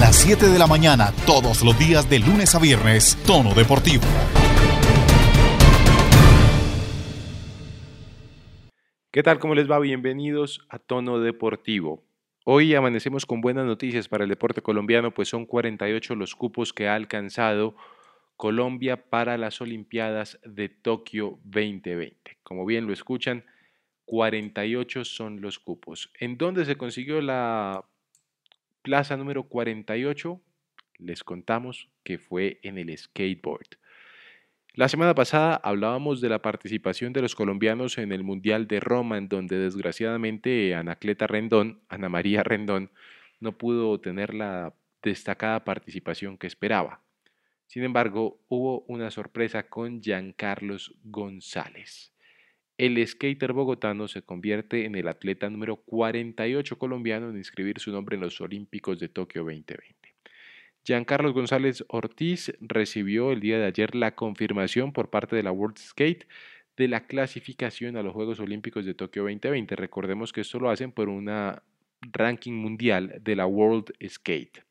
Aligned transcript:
las 0.00 0.14
7 0.16 0.46
de 0.46 0.58
la 0.58 0.68
mañana, 0.68 1.12
todos 1.26 1.64
los 1.64 1.76
días 1.76 2.08
de 2.08 2.20
lunes 2.20 2.54
a 2.54 2.60
viernes, 2.60 3.18
Tono 3.26 3.52
Deportivo. 3.52 4.04
¿Qué 9.10 9.22
tal? 9.24 9.40
¿Cómo 9.40 9.56
les 9.56 9.68
va? 9.68 9.80
Bienvenidos 9.80 10.64
a 10.68 10.78
Tono 10.78 11.18
Deportivo. 11.18 12.04
Hoy 12.44 12.74
amanecemos 12.76 13.26
con 13.26 13.40
buenas 13.40 13.66
noticias 13.66 14.06
para 14.08 14.22
el 14.22 14.30
deporte 14.30 14.62
colombiano, 14.62 15.12
pues 15.12 15.28
son 15.28 15.46
48 15.46 16.14
los 16.14 16.36
cupos 16.36 16.72
que 16.72 16.86
ha 16.86 16.94
alcanzado 16.94 17.74
Colombia 18.36 19.10
para 19.10 19.36
las 19.36 19.60
Olimpiadas 19.60 20.38
de 20.44 20.68
Tokio 20.68 21.40
2020. 21.42 22.38
Como 22.44 22.64
bien 22.64 22.86
lo 22.86 22.92
escuchan, 22.92 23.44
48 24.04 25.04
son 25.04 25.40
los 25.40 25.58
cupos. 25.58 26.12
¿En 26.20 26.38
dónde 26.38 26.64
se 26.64 26.76
consiguió 26.76 27.20
la 27.20 27.84
plaza 28.82 29.16
número 29.16 29.44
48? 29.44 30.40
Les 30.98 31.24
contamos 31.24 31.90
que 32.02 32.18
fue 32.18 32.60
en 32.62 32.78
el 32.78 32.96
skateboard. 32.96 33.78
La 34.74 34.88
semana 34.88 35.14
pasada 35.14 35.56
hablábamos 35.56 36.20
de 36.20 36.28
la 36.28 36.40
participación 36.40 37.12
de 37.12 37.22
los 37.22 37.34
colombianos 37.34 37.98
en 37.98 38.12
el 38.12 38.22
Mundial 38.22 38.68
de 38.68 38.80
Roma, 38.80 39.18
en 39.18 39.28
donde 39.28 39.58
desgraciadamente 39.58 40.74
Anacleta 40.74 41.26
Rendón, 41.26 41.80
Ana 41.88 42.08
María 42.08 42.44
Rendón, 42.44 42.92
no 43.40 43.58
pudo 43.58 43.98
tener 44.00 44.34
la 44.34 44.74
destacada 45.02 45.64
participación 45.64 46.38
que 46.38 46.46
esperaba. 46.46 47.02
Sin 47.66 47.82
embargo, 47.82 48.40
hubo 48.48 48.82
una 48.88 49.10
sorpresa 49.10 49.68
con 49.68 50.00
Giancarlos 50.00 50.94
González. 51.02 52.12
El 52.78 53.04
skater 53.04 53.52
bogotano 53.52 54.06
se 54.06 54.22
convierte 54.22 54.84
en 54.84 54.94
el 54.94 55.08
atleta 55.08 55.50
número 55.50 55.78
48 55.78 56.78
colombiano 56.78 57.28
en 57.28 57.36
inscribir 57.36 57.80
su 57.80 57.90
nombre 57.90 58.14
en 58.14 58.20
los 58.20 58.40
Olímpicos 58.40 59.00
de 59.00 59.08
Tokio 59.08 59.42
2020. 59.42 60.14
Giancarlos 60.84 61.32
González 61.32 61.84
Ortiz 61.88 62.52
recibió 62.60 63.32
el 63.32 63.40
día 63.40 63.58
de 63.58 63.66
ayer 63.66 63.96
la 63.96 64.14
confirmación 64.14 64.92
por 64.92 65.10
parte 65.10 65.34
de 65.34 65.42
la 65.42 65.50
World 65.50 65.76
Skate 65.76 66.28
de 66.76 66.86
la 66.86 67.08
clasificación 67.08 67.96
a 67.96 68.04
los 68.04 68.14
Juegos 68.14 68.38
Olímpicos 68.38 68.86
de 68.86 68.94
Tokio 68.94 69.22
2020. 69.24 69.74
Recordemos 69.74 70.32
que 70.32 70.42
esto 70.42 70.60
lo 70.60 70.70
hacen 70.70 70.92
por 70.92 71.08
una 71.08 71.64
ranking 72.00 72.52
mundial 72.52 73.20
de 73.20 73.34
la 73.34 73.46
World 73.46 73.92
Skate. 74.08 74.62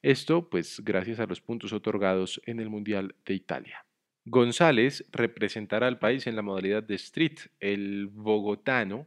Esto, 0.00 0.48
pues, 0.48 0.80
gracias 0.84 1.18
a 1.18 1.26
los 1.26 1.40
puntos 1.40 1.72
otorgados 1.72 2.40
en 2.46 2.60
el 2.60 2.70
Mundial 2.70 3.16
de 3.26 3.34
Italia. 3.34 3.84
González 4.24 5.04
representará 5.10 5.88
al 5.88 5.98
país 5.98 6.28
en 6.28 6.36
la 6.36 6.42
modalidad 6.42 6.84
de 6.84 6.94
street. 6.94 7.38
El 7.58 8.06
bogotano 8.06 9.06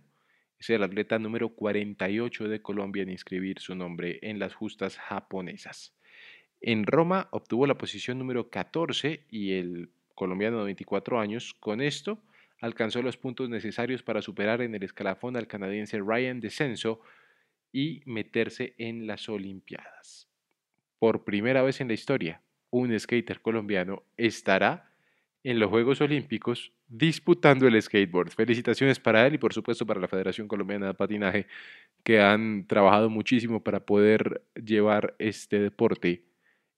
es 0.60 0.70
el 0.70 0.84
atleta 0.84 1.20
número 1.20 1.50
48 1.50 2.50
de 2.50 2.62
Colombia 2.62 3.04
en 3.04 3.12
inscribir 3.12 3.60
su 3.60 3.76
nombre 3.76 4.20
en 4.24 4.40
las 4.40 4.54
justas 4.54 4.98
japonesas. 4.98 5.96
En 6.60 6.86
Roma 6.86 7.30
obtuvo 7.32 7.66
la 7.66 7.78
posición 7.78 8.20
número 8.20 8.50
14 8.50 9.26
y 9.30 9.54
el 9.54 9.90
colombiano 10.16 10.60
de 10.60 10.66
24 10.66 11.20
años 11.20 11.54
con 11.54 11.80
esto 11.80 12.22
alcanzó 12.60 13.02
los 13.02 13.16
puntos 13.16 13.50
necesarios 13.50 14.04
para 14.04 14.22
superar 14.22 14.62
en 14.62 14.76
el 14.76 14.84
escalafón 14.84 15.38
al 15.38 15.48
canadiense 15.48 16.00
Ryan 16.00 16.42
Descenso 16.42 17.00
y 17.72 18.02
meterse 18.06 18.74
en 18.78 19.08
las 19.08 19.30
Olimpiadas. 19.30 20.28
Por 21.00 21.24
primera 21.24 21.62
vez 21.62 21.80
en 21.80 21.88
la 21.88 21.94
historia, 21.94 22.42
un 22.70 22.98
skater 23.00 23.42
colombiano 23.42 24.04
estará 24.18 24.95
en 25.46 25.60
los 25.60 25.70
Juegos 25.70 26.02
Olímpicos 26.02 26.74
disputando 26.88 27.68
el 27.68 27.80
skateboard. 27.80 28.32
Felicitaciones 28.32 29.00
para 29.00 29.28
él 29.28 29.36
y 29.36 29.38
por 29.38 29.54
supuesto 29.54 29.86
para 29.86 30.00
la 30.00 30.08
Federación 30.08 30.48
Colombiana 30.48 30.88
de 30.88 30.94
Patinaje 30.96 31.46
que 32.04 32.20
han 32.20 32.66
trabajado 32.66 33.12
muchísimo 33.12 33.64
para 33.64 33.86
poder 33.86 34.42
llevar 34.56 35.16
este 35.20 35.60
deporte 35.60 36.26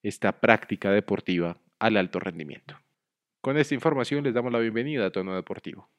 esta 0.03 0.41
práctica 0.41 0.91
deportiva 0.91 1.57
al 1.79 1.95
alto 1.95 2.19
rendimiento. 2.19 2.77
Con 3.39 3.57
esta 3.57 3.73
información 3.73 4.25
les 4.25 4.33
damos 4.33 4.51
la 4.51 4.59
bienvenida 4.59 5.05
a 5.05 5.11
Tono 5.11 5.33
Deportivo. 5.33 5.89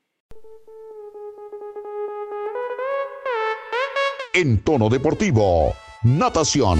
En 4.35 4.63
Tono 4.63 4.91
Deportivo, 4.91 5.73
natación. 6.03 6.79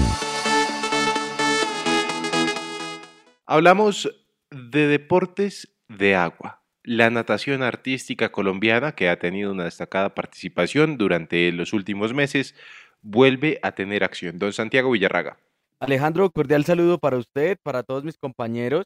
Hablamos 3.47 4.07
de 4.51 4.87
deportes 4.87 5.78
de 5.89 6.15
agua. 6.15 6.63
La 6.83 7.09
natación 7.09 7.61
artística 7.61 8.31
colombiana, 8.31 8.93
que 8.93 9.09
ha 9.09 9.19
tenido 9.19 9.51
una 9.51 9.65
destacada 9.65 10.15
participación 10.15 10.97
durante 10.97 11.51
los 11.51 11.73
últimos 11.73 12.13
meses, 12.13 12.55
vuelve 13.01 13.59
a 13.61 13.73
tener 13.73 14.03
acción. 14.03 14.39
Don 14.39 14.53
Santiago 14.53 14.91
Villarraga. 14.91 15.37
Alejandro, 15.79 16.29
cordial 16.31 16.65
saludo 16.65 16.97
para 16.97 17.17
usted, 17.17 17.57
para 17.61 17.83
todos 17.83 18.03
mis 18.03 18.17
compañeros. 18.17 18.85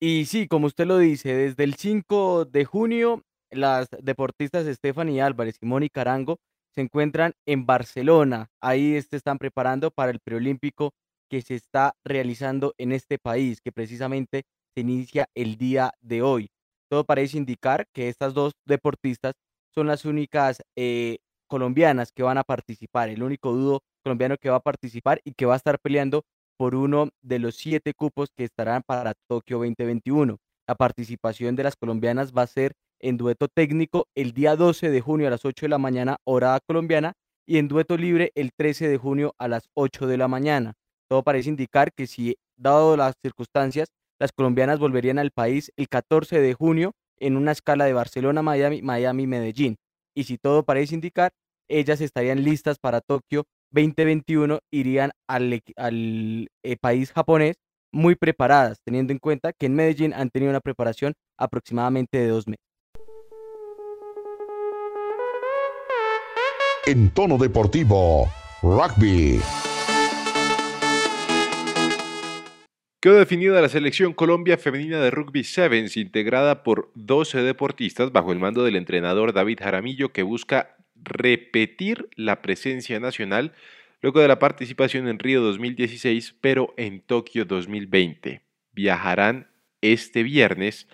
Y 0.00 0.26
sí, 0.26 0.48
como 0.48 0.66
usted 0.66 0.86
lo 0.86 0.98
dice, 0.98 1.34
desde 1.34 1.64
el 1.64 1.74
5 1.74 2.46
de 2.46 2.64
junio, 2.64 3.22
las 3.50 3.88
deportistas 4.02 4.66
Stephanie 4.66 5.22
Álvarez 5.22 5.56
y 5.60 5.66
Mónica 5.66 6.02
Arango 6.02 6.38
se 6.74 6.82
encuentran 6.82 7.32
en 7.46 7.64
Barcelona. 7.64 8.48
Ahí 8.60 9.00
se 9.00 9.16
están 9.16 9.38
preparando 9.38 9.90
para 9.90 10.10
el 10.10 10.20
preolímpico 10.20 10.92
que 11.30 11.40
se 11.42 11.54
está 11.54 11.94
realizando 12.04 12.74
en 12.76 12.92
este 12.92 13.18
país, 13.18 13.60
que 13.62 13.72
precisamente 13.72 14.44
se 14.76 14.82
inicia 14.82 15.26
el 15.34 15.56
día 15.56 15.92
de 16.02 16.20
hoy. 16.20 16.50
Todo 16.90 17.04
parece 17.04 17.38
indicar 17.38 17.86
que 17.94 18.08
estas 18.08 18.34
dos 18.34 18.52
deportistas 18.66 19.32
son 19.74 19.86
las 19.86 20.04
únicas 20.04 20.62
eh, 20.76 21.18
colombianas 21.48 22.12
que 22.12 22.22
van 22.22 22.36
a 22.36 22.44
participar, 22.44 23.08
el 23.08 23.22
único 23.22 23.52
dudo 23.52 23.80
colombiano 24.04 24.36
que 24.36 24.50
va 24.50 24.56
a 24.56 24.60
participar 24.60 25.20
y 25.24 25.32
que 25.32 25.46
va 25.46 25.54
a 25.54 25.56
estar 25.56 25.78
peleando 25.80 26.24
por 26.58 26.74
uno 26.74 27.08
de 27.22 27.38
los 27.38 27.56
siete 27.56 27.94
cupos 27.94 28.28
que 28.36 28.44
estarán 28.44 28.82
para 28.86 29.14
Tokio 29.28 29.58
2021. 29.58 30.36
La 30.68 30.74
participación 30.74 31.56
de 31.56 31.64
las 31.64 31.76
colombianas 31.76 32.32
va 32.32 32.42
a 32.42 32.46
ser 32.46 32.72
en 33.00 33.16
dueto 33.16 33.48
técnico 33.48 34.08
el 34.14 34.32
día 34.32 34.56
12 34.56 34.90
de 34.90 35.00
junio 35.00 35.26
a 35.26 35.30
las 35.30 35.44
8 35.44 35.66
de 35.66 35.70
la 35.70 35.78
mañana, 35.78 36.18
hora 36.24 36.58
colombiana, 36.66 37.14
y 37.46 37.58
en 37.58 37.68
dueto 37.68 37.96
libre 37.96 38.30
el 38.34 38.50
13 38.54 38.88
de 38.88 38.98
junio 38.98 39.34
a 39.38 39.48
las 39.48 39.68
8 39.74 40.06
de 40.06 40.16
la 40.18 40.28
mañana. 40.28 40.74
Todo 41.08 41.22
parece 41.22 41.48
indicar 41.48 41.92
que 41.92 42.06
si, 42.06 42.36
dado 42.56 42.96
las 42.96 43.14
circunstancias, 43.22 43.88
las 44.18 44.32
colombianas 44.32 44.78
volverían 44.78 45.18
al 45.18 45.30
país 45.30 45.72
el 45.76 45.88
14 45.88 46.40
de 46.40 46.54
junio 46.54 46.92
en 47.18 47.36
una 47.36 47.52
escala 47.52 47.84
de 47.84 47.92
Barcelona, 47.92 48.42
Miami, 48.42 48.82
Miami, 48.82 49.26
Medellín 49.26 49.76
y 50.16 50.24
si 50.24 50.38
todo 50.38 50.64
parece 50.64 50.94
indicar, 50.94 51.32
ellas 51.68 52.00
estarían 52.00 52.42
listas 52.42 52.78
para 52.78 53.00
Tokio 53.02 53.44
2021, 53.70 54.60
irían 54.70 55.12
al, 55.28 55.52
eh, 55.52 56.76
país 56.80 57.12
japonés 57.12 57.56
muy 57.92 58.14
preparadas, 58.14 58.78
teniendo 58.82 59.12
en 59.12 59.18
cuenta 59.18 59.52
que 59.52 59.66
en 59.66 59.74
Medellín 59.74 60.14
han 60.14 60.30
tenido 60.30 60.50
una 60.50 60.60
preparación 60.60 61.12
aproximadamente 61.38 62.18
de 62.18 62.28
dos 62.28 62.46
meses. 62.46 62.64
En 66.86 67.10
tono 67.10 67.36
deportivo, 67.36 68.28
rugby. 68.62 69.40
Quedó 73.00 73.16
definida 73.16 73.60
la 73.60 73.68
selección 73.68 74.14
Colombia 74.14 74.56
femenina 74.56 74.98
de 75.00 75.10
rugby 75.10 75.44
sevens, 75.44 75.98
integrada 75.98 76.62
por 76.62 76.90
12 76.94 77.42
deportistas 77.42 78.10
bajo 78.10 78.32
el 78.32 78.38
mando 78.38 78.64
del 78.64 78.74
entrenador 78.74 79.34
David 79.34 79.58
Jaramillo, 79.60 80.12
que 80.12 80.22
busca 80.22 80.76
repetir 80.94 82.08
la 82.16 82.40
presencia 82.40 82.98
nacional 82.98 83.52
luego 84.00 84.20
de 84.20 84.28
la 84.28 84.38
participación 84.38 85.08
en 85.08 85.18
Río 85.18 85.42
2016, 85.42 86.36
pero 86.40 86.72
en 86.78 87.00
Tokio 87.00 87.44
2020. 87.44 88.40
Viajarán 88.72 89.48
este 89.82 90.22
viernes 90.22 90.88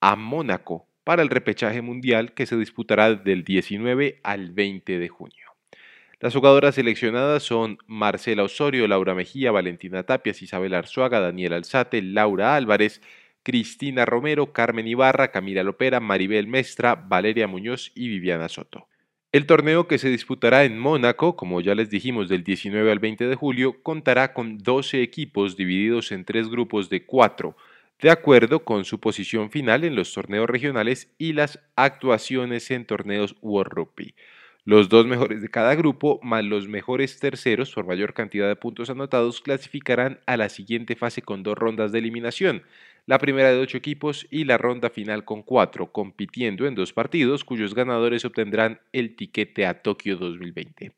a 0.00 0.16
Mónaco 0.16 0.88
para 1.04 1.22
el 1.22 1.30
repechaje 1.30 1.80
mundial 1.80 2.34
que 2.34 2.44
se 2.44 2.56
disputará 2.56 3.14
del 3.14 3.44
19 3.44 4.20
al 4.22 4.50
20 4.52 4.98
de 4.98 5.08
junio. 5.08 5.39
Las 6.20 6.34
jugadoras 6.34 6.74
seleccionadas 6.74 7.42
son 7.42 7.78
Marcela 7.86 8.42
Osorio, 8.44 8.86
Laura 8.86 9.14
Mejía, 9.14 9.52
Valentina 9.52 10.02
Tapias, 10.02 10.42
Isabel 10.42 10.74
Arzuaga, 10.74 11.18
Daniel 11.18 11.54
Alzate, 11.54 12.02
Laura 12.02 12.56
Álvarez, 12.56 13.00
Cristina 13.42 14.04
Romero, 14.04 14.52
Carmen 14.52 14.86
Ibarra, 14.86 15.30
Camila 15.30 15.62
Lopera, 15.62 15.98
Maribel 15.98 16.46
Mestra, 16.46 16.94
Valeria 16.94 17.46
Muñoz 17.46 17.90
y 17.94 18.08
Viviana 18.08 18.50
Soto. 18.50 18.86
El 19.32 19.46
torneo 19.46 19.88
que 19.88 19.96
se 19.96 20.10
disputará 20.10 20.64
en 20.64 20.78
Mónaco, 20.78 21.36
como 21.36 21.62
ya 21.62 21.74
les 21.74 21.88
dijimos, 21.88 22.28
del 22.28 22.44
19 22.44 22.92
al 22.92 22.98
20 22.98 23.26
de 23.26 23.34
julio, 23.34 23.82
contará 23.82 24.34
con 24.34 24.58
12 24.58 25.02
equipos 25.02 25.56
divididos 25.56 26.12
en 26.12 26.26
tres 26.26 26.50
grupos 26.50 26.90
de 26.90 27.06
cuatro, 27.06 27.56
de 27.98 28.10
acuerdo 28.10 28.64
con 28.64 28.84
su 28.84 29.00
posición 29.00 29.50
final 29.50 29.84
en 29.84 29.94
los 29.94 30.12
torneos 30.12 30.50
regionales 30.50 31.14
y 31.16 31.32
las 31.32 31.60
actuaciones 31.76 32.70
en 32.70 32.84
torneos 32.84 33.36
World 33.40 33.72
Rugby. 33.72 34.14
Los 34.64 34.88
dos 34.88 35.06
mejores 35.06 35.40
de 35.42 35.48
cada 35.48 35.74
grupo, 35.74 36.20
más 36.22 36.44
los 36.44 36.68
mejores 36.68 37.18
terceros 37.18 37.72
por 37.72 37.86
mayor 37.86 38.12
cantidad 38.12 38.46
de 38.46 38.56
puntos 38.56 38.90
anotados, 38.90 39.40
clasificarán 39.40 40.20
a 40.26 40.36
la 40.36 40.48
siguiente 40.48 40.96
fase 40.96 41.22
con 41.22 41.42
dos 41.42 41.56
rondas 41.56 41.92
de 41.92 41.98
eliminación, 41.98 42.62
la 43.06 43.18
primera 43.18 43.50
de 43.50 43.58
ocho 43.58 43.78
equipos 43.78 44.26
y 44.30 44.44
la 44.44 44.58
ronda 44.58 44.90
final 44.90 45.24
con 45.24 45.42
cuatro, 45.42 45.90
compitiendo 45.92 46.66
en 46.66 46.74
dos 46.74 46.92
partidos 46.92 47.44
cuyos 47.44 47.74
ganadores 47.74 48.24
obtendrán 48.24 48.80
el 48.92 49.16
tiquete 49.16 49.66
a 49.66 49.82
Tokio 49.82 50.16
2020. 50.16 50.92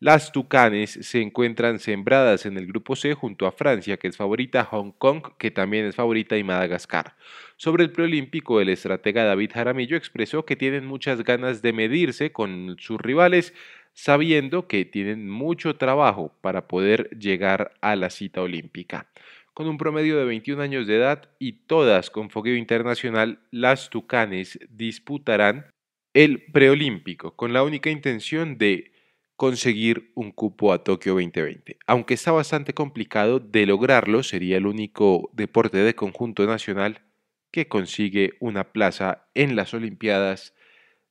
Las 0.00 0.30
Tucanes 0.30 0.92
se 1.02 1.20
encuentran 1.22 1.80
sembradas 1.80 2.46
en 2.46 2.56
el 2.56 2.66
grupo 2.68 2.94
C 2.94 3.14
junto 3.14 3.46
a 3.46 3.52
Francia, 3.52 3.96
que 3.96 4.06
es 4.08 4.16
favorita, 4.16 4.64
Hong 4.64 4.92
Kong, 4.92 5.22
que 5.38 5.50
también 5.50 5.86
es 5.86 5.96
favorita, 5.96 6.36
y 6.36 6.44
Madagascar. 6.44 7.16
Sobre 7.60 7.82
el 7.82 7.90
preolímpico, 7.90 8.60
el 8.60 8.68
estratega 8.68 9.24
David 9.24 9.50
Jaramillo 9.52 9.96
expresó 9.96 10.44
que 10.44 10.54
tienen 10.54 10.86
muchas 10.86 11.24
ganas 11.24 11.60
de 11.60 11.72
medirse 11.72 12.30
con 12.30 12.76
sus 12.78 13.00
rivales, 13.00 13.52
sabiendo 13.94 14.68
que 14.68 14.84
tienen 14.84 15.28
mucho 15.28 15.74
trabajo 15.74 16.32
para 16.40 16.68
poder 16.68 17.10
llegar 17.18 17.72
a 17.80 17.96
la 17.96 18.10
cita 18.10 18.42
olímpica. 18.42 19.10
Con 19.54 19.66
un 19.66 19.76
promedio 19.76 20.16
de 20.16 20.24
21 20.24 20.62
años 20.62 20.86
de 20.86 20.98
edad 20.98 21.30
y 21.40 21.54
todas 21.66 22.10
con 22.10 22.30
fogueo 22.30 22.54
internacional, 22.54 23.40
las 23.50 23.90
Tucanes 23.90 24.60
disputarán 24.70 25.66
el 26.14 26.44
preolímpico 26.52 27.34
con 27.34 27.52
la 27.52 27.64
única 27.64 27.90
intención 27.90 28.56
de 28.56 28.92
conseguir 29.34 30.12
un 30.14 30.30
cupo 30.30 30.72
a 30.72 30.84
Tokio 30.84 31.14
2020. 31.14 31.76
Aunque 31.88 32.14
está 32.14 32.30
bastante 32.30 32.72
complicado 32.72 33.40
de 33.40 33.66
lograrlo, 33.66 34.22
sería 34.22 34.58
el 34.58 34.66
único 34.68 35.28
deporte 35.32 35.78
de 35.78 35.96
conjunto 35.96 36.46
nacional 36.46 37.02
que 37.50 37.68
consigue 37.68 38.34
una 38.40 38.72
plaza 38.72 39.28
en 39.34 39.56
las 39.56 39.74
Olimpiadas 39.74 40.54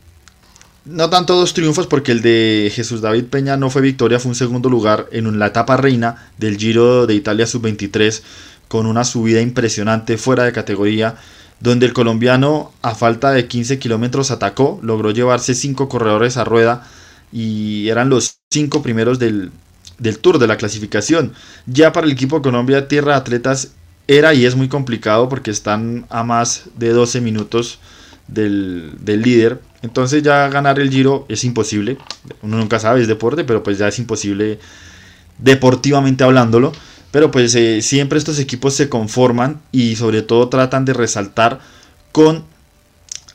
no 0.84 1.10
tanto 1.10 1.36
dos 1.36 1.54
triunfos 1.54 1.86
porque 1.86 2.12
el 2.12 2.22
de 2.22 2.72
Jesús 2.74 3.00
David 3.00 3.24
Peña 3.24 3.56
no 3.56 3.70
fue 3.70 3.82
victoria, 3.82 4.18
fue 4.18 4.30
un 4.30 4.34
segundo 4.34 4.68
lugar 4.68 5.08
en 5.12 5.38
la 5.38 5.48
etapa 5.48 5.76
reina 5.76 6.30
del 6.38 6.56
Giro 6.56 7.06
de 7.06 7.14
Italia 7.14 7.46
sub-23 7.46 8.22
con 8.68 8.86
una 8.86 9.04
subida 9.04 9.40
impresionante 9.40 10.16
fuera 10.16 10.44
de 10.44 10.52
categoría, 10.52 11.16
donde 11.58 11.86
el 11.86 11.92
colombiano 11.92 12.72
a 12.82 12.94
falta 12.94 13.32
de 13.32 13.46
15 13.46 13.78
kilómetros 13.78 14.30
atacó, 14.30 14.78
logró 14.82 15.10
llevarse 15.10 15.54
5 15.54 15.88
corredores 15.88 16.36
a 16.36 16.44
rueda 16.44 16.86
y 17.32 17.88
eran 17.88 18.08
los 18.08 18.38
5 18.50 18.82
primeros 18.82 19.18
del, 19.18 19.50
Tour 20.20 20.38
de 20.38 20.46
la 20.46 20.56
clasificación. 20.56 21.32
Ya 21.66 21.92
para 21.92 22.06
el 22.06 22.12
equipo 22.12 22.42
Colombia 22.42 22.88
Tierra 22.88 23.16
Atletas 23.16 23.72
era 24.08 24.34
y 24.34 24.44
es 24.44 24.56
muy 24.56 24.68
complicado 24.68 25.28
porque 25.28 25.50
están 25.50 26.06
a 26.10 26.24
más 26.24 26.64
de 26.76 26.90
12 26.90 27.20
minutos 27.20 27.78
del, 28.26 28.92
del, 29.00 29.22
líder. 29.22 29.60
Entonces 29.82 30.22
ya 30.22 30.48
ganar 30.48 30.78
el 30.78 30.90
giro 30.90 31.26
es 31.28 31.44
imposible. 31.44 31.98
Uno 32.42 32.56
nunca 32.56 32.78
sabe, 32.78 33.02
es 33.02 33.08
deporte, 33.08 33.44
pero 33.44 33.62
pues 33.62 33.78
ya 33.78 33.88
es 33.88 33.98
imposible 33.98 34.58
deportivamente 35.38 36.24
hablándolo. 36.24 36.72
Pero 37.10 37.30
pues 37.30 37.54
eh, 37.54 37.82
siempre 37.82 38.18
estos 38.18 38.38
equipos 38.38 38.74
se 38.74 38.88
conforman 38.88 39.60
y 39.72 39.96
sobre 39.96 40.22
todo 40.22 40.48
tratan 40.48 40.84
de 40.84 40.92
resaltar 40.92 41.60
con 42.12 42.44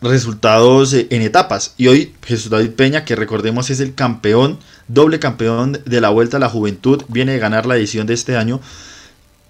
resultados 0.06 0.94
eh, 0.94 1.08
en 1.10 1.22
etapas. 1.22 1.74
Y 1.78 1.88
hoy 1.88 2.14
Jesús 2.24 2.50
David 2.50 2.72
Peña, 2.72 3.06
que 3.06 3.16
recordemos 3.16 3.70
es 3.70 3.80
el 3.80 3.94
campeón, 3.94 4.60
doble 4.88 5.20
campeón 5.20 5.80
de 5.86 6.02
la 6.02 6.10
Vuelta 6.10 6.38
a 6.38 6.40
la 6.40 6.50
Juventud, 6.50 7.04
viene 7.08 7.34
de 7.34 7.40
ganar 7.40 7.66
la 7.66 7.76
edición 7.76 8.08
de 8.08 8.14
este 8.14 8.38
año, 8.38 8.62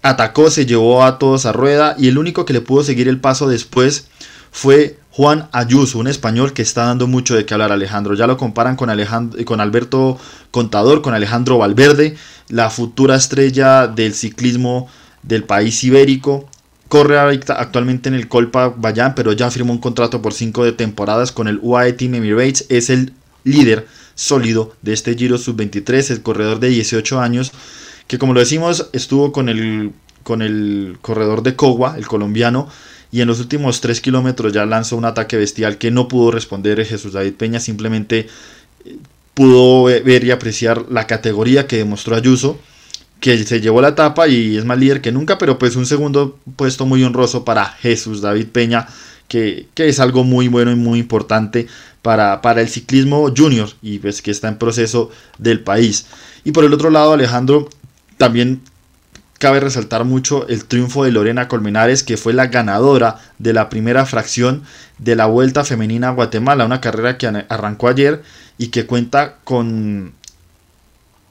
atacó, 0.02 0.50
se 0.50 0.66
llevó 0.66 1.04
a 1.04 1.18
todos 1.20 1.46
a 1.46 1.52
rueda 1.52 1.96
y 1.98 2.08
el 2.08 2.18
único 2.18 2.46
que 2.46 2.54
le 2.54 2.62
pudo 2.62 2.84
seguir 2.84 3.08
el 3.08 3.20
paso 3.20 3.48
después 3.48 4.08
fue 4.52 4.98
Juan 5.12 5.48
Ayuso, 5.52 6.00
un 6.00 6.08
español 6.08 6.54
que 6.54 6.62
está 6.62 6.86
dando 6.86 7.08
mucho 7.08 7.36
de 7.36 7.46
qué 7.46 7.54
hablar 7.54 7.72
Alejandro. 7.72 8.16
Ya 8.16 8.28
lo 8.28 8.38
comparan 8.38 8.76
con, 8.76 8.90
Alejandro, 8.90 9.44
con 9.46 9.62
Alberto 9.62 10.20
Contador, 10.52 11.02
con 11.02 11.14
Alejandro 11.14 11.58
Valverde, 11.58 12.16
la 12.50 12.70
futura 12.70 13.16
estrella 13.16 13.88
del 13.88 14.14
ciclismo 14.14 14.88
del 15.24 15.44
país 15.44 15.84
ibérico. 15.84 16.50
Corre 16.96 17.20
actualmente 17.20 18.08
en 18.08 18.16
el 18.16 18.30
Colpa 18.30 18.70
Bayán, 18.70 19.16
pero 19.16 19.34
ya 19.34 19.52
firmó 19.52 19.74
un 19.74 19.80
contrato 19.80 20.22
por 20.22 20.34
cinco 20.34 20.64
de 20.64 20.72
temporadas 20.72 21.34
con 21.34 21.50
el 21.50 21.60
UAE 21.62 21.92
Team 21.92 22.16
Emirates. 22.16 22.68
Es 22.70 22.90
el 22.90 23.12
líder 23.44 23.86
sólido 24.16 24.74
de 24.82 24.94
este 24.94 25.14
Giro 25.14 25.38
Sub-23, 25.38 26.12
el 26.12 26.22
corredor 26.22 26.62
de 26.62 26.70
18 26.70 27.20
años, 27.20 27.52
que 28.08 28.18
como 28.18 28.34
lo 28.34 28.40
decimos, 28.40 28.88
estuvo 28.94 29.34
con 29.34 29.50
el, 29.50 29.92
con 30.24 30.42
el 30.42 30.98
corredor 31.02 31.44
de 31.44 31.58
Cogua, 31.58 31.98
el 31.98 32.08
colombiano, 32.08 32.70
y 33.12 33.20
en 33.20 33.28
los 33.28 33.42
últimos 33.42 33.82
3 33.82 34.00
kilómetros 34.00 34.54
ya 34.54 34.66
lanzó 34.66 34.96
un 34.96 35.04
ataque 35.04 35.36
bestial 35.36 35.78
que 35.78 35.92
no 35.92 36.08
pudo 36.08 36.32
responder 36.32 36.86
Jesús 36.86 37.12
David 37.12 37.34
Peña, 37.34 37.60
simplemente 37.60 38.30
eh, 38.86 38.96
pudo 39.34 39.84
ver 39.84 40.24
y 40.24 40.32
apreciar 40.32 40.86
la 40.90 41.08
categoría 41.08 41.68
que 41.68 41.76
demostró 41.76 42.16
Ayuso, 42.16 42.58
que 43.26 43.44
se 43.44 43.60
llevó 43.60 43.82
la 43.82 43.88
etapa 43.88 44.28
y 44.28 44.56
es 44.56 44.66
más 44.66 44.78
líder 44.78 45.02
que 45.02 45.12
nunca, 45.12 45.40
pero 45.40 45.58
pues 45.58 45.76
un 45.76 45.88
segundo 45.88 46.38
puesto 46.56 46.86
muy 46.86 47.04
honroso 47.04 47.44
para 47.44 47.66
Jesús 47.66 48.22
David 48.22 48.50
Peña, 48.50 48.86
que, 49.28 49.68
es 49.76 50.00
algo 50.00 50.24
muy 50.24 50.48
bueno 50.48 50.72
y 50.72 50.76
muy 50.76 51.00
importante 51.00 51.66
para, 52.04 52.44
para 52.44 52.62
el 52.62 52.70
ciclismo 52.70 53.34
junior 53.36 53.68
y 53.82 53.98
pues 53.98 54.22
que 54.22 54.30
está 54.30 54.48
en 54.48 54.60
proceso 54.60 55.10
del 55.40 55.62
país. 55.62 56.06
Y 56.44 56.52
por 56.52 56.66
el 56.66 56.74
otro 56.74 56.92
lado, 56.92 57.14
Alejandro, 57.14 57.68
también 58.18 58.62
Cabe 59.38 59.60
resaltar 59.60 60.06
mucho 60.06 60.48
el 60.48 60.64
triunfo 60.64 61.04
de 61.04 61.12
Lorena 61.12 61.50
Colmenares, 61.50 62.04
que 62.04 62.16
fue 62.16 62.32
la 62.32 62.48
ganadora 62.48 63.18
de 63.38 63.52
la 63.52 63.68
primera 63.68 64.06
fracción 64.06 64.64
de 64.98 65.18
la 65.18 65.26
Vuelta 65.26 65.66
Femenina 65.66 66.08
a 66.08 66.12
Guatemala, 66.12 66.66
una 66.66 66.80
carrera 66.80 67.18
que 67.18 67.28
arrancó 67.28 67.90
ayer 67.90 68.24
y 68.58 68.70
que 68.70 68.86
cuenta 68.86 69.36
con 69.44 70.14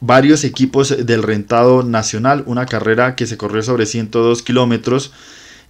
varios 0.06 0.44
equipos 0.44 0.94
del 1.06 1.22
rentado 1.22 1.82
nacional, 1.82 2.42
una 2.46 2.66
carrera 2.66 3.16
que 3.16 3.26
se 3.26 3.36
corrió 3.36 3.62
sobre 3.62 3.86
102 3.86 4.42
kilómetros 4.42 5.12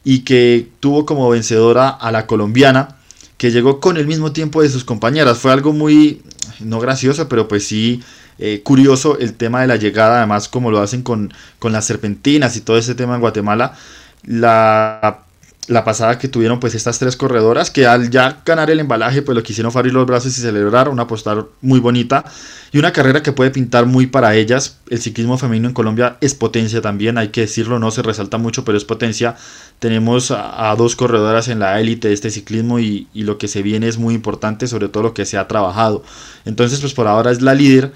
y 0.03 0.21
que 0.21 0.69
tuvo 0.81 1.07
como 1.07 1.29
vencedora 1.31 1.89
a 1.89 2.11
la 2.11 2.27
colombiana, 2.27 2.97
que 3.39 3.51
llegó 3.51 3.81
con 3.81 3.97
el 3.97 4.07
mismo 4.07 4.33
tiempo 4.33 4.63
de 4.63 4.69
sus 4.69 4.85
compañeras. 4.85 5.39
Fue 5.39 5.53
algo 5.53 5.73
muy, 5.73 6.23
no 6.61 6.81
gracioso, 6.81 7.29
pero 7.29 7.49
pues 7.49 7.67
sí 7.67 8.03
eh, 8.39 8.61
curioso 8.65 9.19
el 9.19 9.35
tema 9.35 9.61
de 9.61 9.69
la 9.69 9.77
llegada, 9.77 10.19
además 10.19 10.49
como 10.49 10.71
lo 10.71 10.81
hacen 10.81 11.03
con, 11.03 11.33
con 11.59 11.73
las 11.73 11.85
serpentinas 11.87 12.57
y 12.57 12.61
todo 12.61 12.77
ese 12.77 12.95
tema 12.95 13.15
en 13.15 13.21
Guatemala. 13.21 13.77
La, 14.25 15.24
la, 15.69 15.85
pasada 15.85 16.19
que 16.19 16.29
tuvieron 16.29 16.61
pues 16.61 16.75
estas 16.75 16.99
tres 16.99 17.17
corredoras 17.17 17.71
que 17.71 17.87
al 17.87 18.11
ya 18.11 18.43
ganar 18.45 18.71
el 18.71 18.81
embalaje 18.81 19.23
pues 19.23 19.37
lo 19.37 19.43
quisieron 19.43 19.73
abrir 19.75 19.93
los 19.93 20.07
brazos 20.07 20.37
y 20.39 20.41
celebrar, 20.41 20.89
una 20.89 21.07
postal 21.07 21.47
muy 21.61 21.81
bonita 21.81 22.25
y 22.73 22.79
una 22.79 22.93
carrera 22.93 23.23
que 23.23 23.33
puede 23.33 23.51
pintar 23.51 23.87
muy 23.87 24.07
para 24.07 24.35
ellas. 24.35 24.79
El 24.91 25.01
ciclismo 25.01 25.39
femenino 25.39 25.69
en 25.69 25.75
Colombia 25.75 26.17
es 26.21 26.35
potencia 26.35 26.81
también, 26.81 27.19
hay 27.19 27.29
que 27.29 27.43
decirlo, 27.43 27.79
no 27.79 27.91
se 27.91 28.03
resalta 28.03 28.39
mucho 28.39 28.65
pero 28.65 28.79
es 28.79 28.85
potencia. 28.85 29.37
Tenemos 29.79 30.31
a, 30.31 30.75
dos 30.77 30.97
corredoras 30.97 31.49
en 31.49 31.59
la 31.59 31.81
élite 31.81 32.09
de 32.09 32.15
este 32.15 32.31
ciclismo 32.31 32.79
y, 32.79 33.09
y 33.13 33.23
lo 33.23 33.39
que 33.39 33.49
se 33.49 33.63
viene 33.63 33.89
es 33.89 33.99
muy 33.99 34.15
importante, 34.15 34.67
sobre 34.67 34.89
todo 34.89 35.03
lo 35.03 35.15
que 35.15 35.27
se 35.27 35.39
ha 35.39 35.49
trabajado. 35.49 36.03
Entonces 36.45 36.81
pues 36.81 36.95
por 36.95 37.07
ahora 37.07 37.31
es 37.31 37.43
la 37.43 37.55
líder 37.55 37.93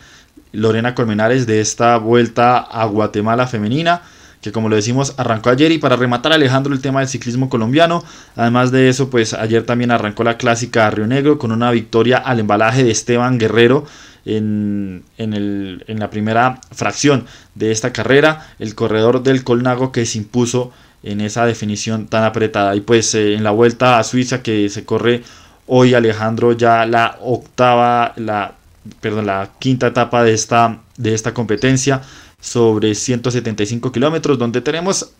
Lorena 0.52 0.94
Colmenares 0.94 1.46
de 1.46 1.60
esta 1.60 1.96
vuelta 1.98 2.58
a 2.58 2.84
Guatemala 2.86 3.46
femenina 3.46 4.02
que 4.48 4.52
como 4.52 4.68
lo 4.68 4.76
decimos 4.76 5.14
arrancó 5.18 5.50
ayer 5.50 5.70
y 5.72 5.78
para 5.78 5.96
rematar 5.96 6.32
Alejandro 6.32 6.72
el 6.72 6.80
tema 6.80 7.00
del 7.00 7.08
ciclismo 7.08 7.50
colombiano, 7.50 8.02
además 8.34 8.72
de 8.72 8.88
eso 8.88 9.10
pues 9.10 9.34
ayer 9.34 9.64
también 9.64 9.90
arrancó 9.90 10.24
la 10.24 10.38
clásica 10.38 10.90
Río 10.90 11.06
Negro 11.06 11.38
con 11.38 11.52
una 11.52 11.70
victoria 11.70 12.16
al 12.16 12.40
embalaje 12.40 12.82
de 12.82 12.90
Esteban 12.90 13.38
Guerrero 13.38 13.84
en, 14.24 15.04
en, 15.18 15.98
la 15.98 16.10
primera 16.10 16.60
fracción 16.72 17.26
de 17.54 17.72
esta 17.72 17.92
carrera, 17.92 18.46
el 18.58 18.74
corredor 18.74 19.22
del 19.22 19.44
Colnago 19.44 19.92
que 19.92 20.06
se 20.06 20.18
impuso 20.18 20.72
en 21.02 21.20
esa 21.20 21.46
definición 21.46 22.08
tan 22.08 22.24
apretada. 22.24 22.74
Y 22.76 22.80
pues 22.80 23.14
eh, 23.14 23.34
en 23.34 23.44
la 23.44 23.50
vuelta 23.50 23.98
a 23.98 24.04
Suiza 24.04 24.42
que 24.42 24.68
se 24.68 24.84
corre 24.84 25.22
Hoy 25.70 25.92
Alejandro 25.92 26.52
ya 26.52 26.86
la 26.86 27.18
octava, 27.20 28.14
la, 28.16 28.54
perdón, 29.00 29.26
la 29.26 29.50
quinta 29.58 29.88
etapa 29.88 30.24
de 30.24 30.32
esta, 30.32 30.80
de 30.96 31.12
esta 31.12 31.34
competencia 31.34 32.00
sobre 32.40 32.94
175 32.94 33.92
kilómetros, 33.92 34.38
donde 34.38 34.60
tenemos 34.60 35.12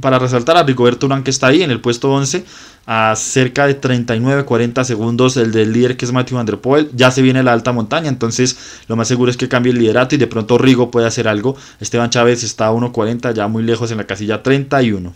para 0.00 0.18
resaltar 0.18 0.56
a 0.56 0.62
Rigoberto 0.62 1.06
Urán 1.06 1.22
que 1.22 1.30
está 1.30 1.48
ahí 1.48 1.62
en 1.62 1.70
el 1.70 1.80
puesto 1.80 2.12
11 2.12 2.44
a 2.86 3.16
cerca 3.16 3.66
de 3.66 3.80
39-40 3.80 4.84
segundos 4.84 5.36
el 5.36 5.52
del 5.52 5.72
líder 5.72 5.96
que 5.96 6.04
es 6.04 6.12
Matthew 6.12 6.36
Van 6.36 6.46
Der 6.46 6.58
Poel. 6.58 6.90
Ya 6.94 7.10
se 7.10 7.22
viene 7.22 7.42
la 7.42 7.52
alta 7.52 7.72
montaña, 7.72 8.08
entonces 8.08 8.84
lo 8.88 8.96
más 8.96 9.08
seguro 9.08 9.30
es 9.30 9.36
que 9.36 9.48
cambie 9.48 9.72
el 9.72 9.78
liderato 9.78 10.14
y 10.14 10.18
de 10.18 10.26
pronto 10.26 10.58
Rigo 10.58 10.90
puede 10.90 11.06
hacer 11.06 11.28
algo. 11.28 11.56
Esteban 11.80 12.10
Chávez 12.10 12.44
está 12.44 12.66
a 12.66 12.72
1.40 12.72 13.32
ya 13.32 13.48
muy 13.48 13.62
lejos 13.62 13.90
en 13.90 13.98
la 13.98 14.06
casilla 14.06 14.42
31. 14.42 15.14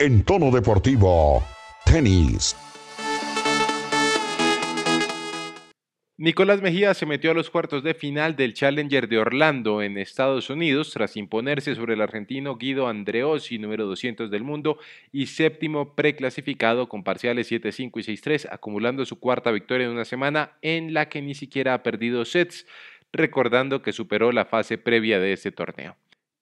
En 0.00 0.24
tono 0.24 0.50
deportivo, 0.50 1.42
tenis. 1.86 2.54
Nicolás 6.16 6.62
Mejía 6.62 6.94
se 6.94 7.06
metió 7.06 7.32
a 7.32 7.34
los 7.34 7.50
cuartos 7.50 7.82
de 7.82 7.92
final 7.92 8.36
del 8.36 8.54
Challenger 8.54 9.08
de 9.08 9.18
Orlando 9.18 9.82
en 9.82 9.98
Estados 9.98 10.48
Unidos 10.48 10.92
tras 10.92 11.16
imponerse 11.16 11.74
sobre 11.74 11.94
el 11.94 12.00
argentino 12.00 12.54
Guido 12.56 12.86
Andreossi, 12.86 13.58
número 13.58 13.84
200 13.86 14.30
del 14.30 14.44
mundo 14.44 14.78
y 15.10 15.26
séptimo 15.26 15.96
preclasificado 15.96 16.88
con 16.88 17.02
parciales 17.02 17.50
7-5 17.50 17.90
y 17.96 18.16
6-3, 18.16 18.46
acumulando 18.52 19.04
su 19.04 19.18
cuarta 19.18 19.50
victoria 19.50 19.86
en 19.86 19.92
una 19.92 20.04
semana 20.04 20.52
en 20.62 20.94
la 20.94 21.08
que 21.08 21.20
ni 21.20 21.34
siquiera 21.34 21.74
ha 21.74 21.82
perdido 21.82 22.24
sets, 22.24 22.64
recordando 23.12 23.82
que 23.82 23.92
superó 23.92 24.30
la 24.30 24.44
fase 24.44 24.78
previa 24.78 25.18
de 25.18 25.32
este 25.32 25.50
torneo. 25.50 25.96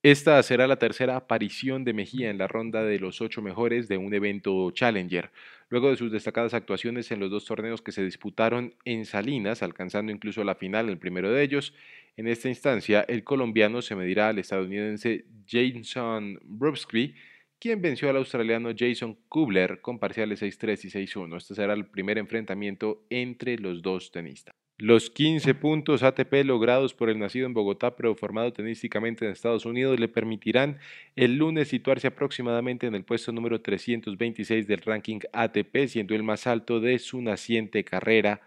Esta 0.04 0.42
será 0.42 0.66
la 0.66 0.80
tercera 0.80 1.14
aparición 1.14 1.84
de 1.84 1.92
Mejía 1.92 2.28
en 2.28 2.38
la 2.38 2.48
ronda 2.48 2.82
de 2.82 2.98
los 2.98 3.20
ocho 3.20 3.40
mejores 3.40 3.86
de 3.86 3.98
un 3.98 4.12
evento 4.12 4.68
Challenger, 4.72 5.30
luego 5.68 5.90
de 5.90 5.96
sus 5.96 6.10
destacadas 6.10 6.54
actuaciones 6.54 7.12
en 7.12 7.20
los 7.20 7.30
dos 7.30 7.44
torneos 7.44 7.82
que 7.82 7.92
se 7.92 8.02
disputaron 8.02 8.74
en 8.84 9.04
Salinas, 9.04 9.62
alcanzando 9.62 10.10
incluso 10.10 10.42
la 10.42 10.56
final 10.56 10.86
en 10.86 10.90
el 10.90 10.98
primero 10.98 11.30
de 11.30 11.44
ellos. 11.44 11.72
En 12.16 12.26
esta 12.26 12.48
instancia, 12.48 13.02
el 13.06 13.22
colombiano 13.22 13.80
se 13.80 13.94
medirá 13.94 14.30
al 14.30 14.40
estadounidense 14.40 15.24
Jason 15.46 16.40
Brubsky, 16.42 17.14
quien 17.60 17.80
venció 17.80 18.10
al 18.10 18.16
australiano 18.16 18.70
Jason 18.76 19.16
Kubler 19.28 19.80
con 19.82 20.00
parciales 20.00 20.42
6-3 20.42 20.84
y 20.84 20.88
6-1. 21.06 21.36
Este 21.36 21.54
será 21.54 21.74
el 21.74 21.86
primer 21.86 22.18
enfrentamiento 22.18 23.06
entre 23.08 23.56
los 23.56 23.82
dos 23.82 24.10
tenistas. 24.10 24.61
Los 24.78 25.10
15 25.10 25.54
puntos 25.54 26.02
ATP 26.02 26.44
logrados 26.44 26.94
por 26.94 27.08
el 27.08 27.18
nacido 27.18 27.46
en 27.46 27.54
Bogotá 27.54 27.94
pero 27.94 28.14
formado 28.16 28.52
tenísticamente 28.52 29.24
en 29.24 29.30
Estados 29.30 29.64
Unidos 29.64 30.00
le 30.00 30.08
permitirán 30.08 30.78
el 31.14 31.36
lunes 31.36 31.68
situarse 31.68 32.08
aproximadamente 32.08 32.86
en 32.86 32.94
el 32.94 33.04
puesto 33.04 33.32
número 33.32 33.60
326 33.60 34.66
del 34.66 34.80
ranking 34.80 35.20
ATP, 35.32 35.86
siendo 35.86 36.14
el 36.14 36.22
más 36.22 36.46
alto 36.46 36.80
de 36.80 36.98
su 36.98 37.20
naciente 37.20 37.84
carrera, 37.84 38.40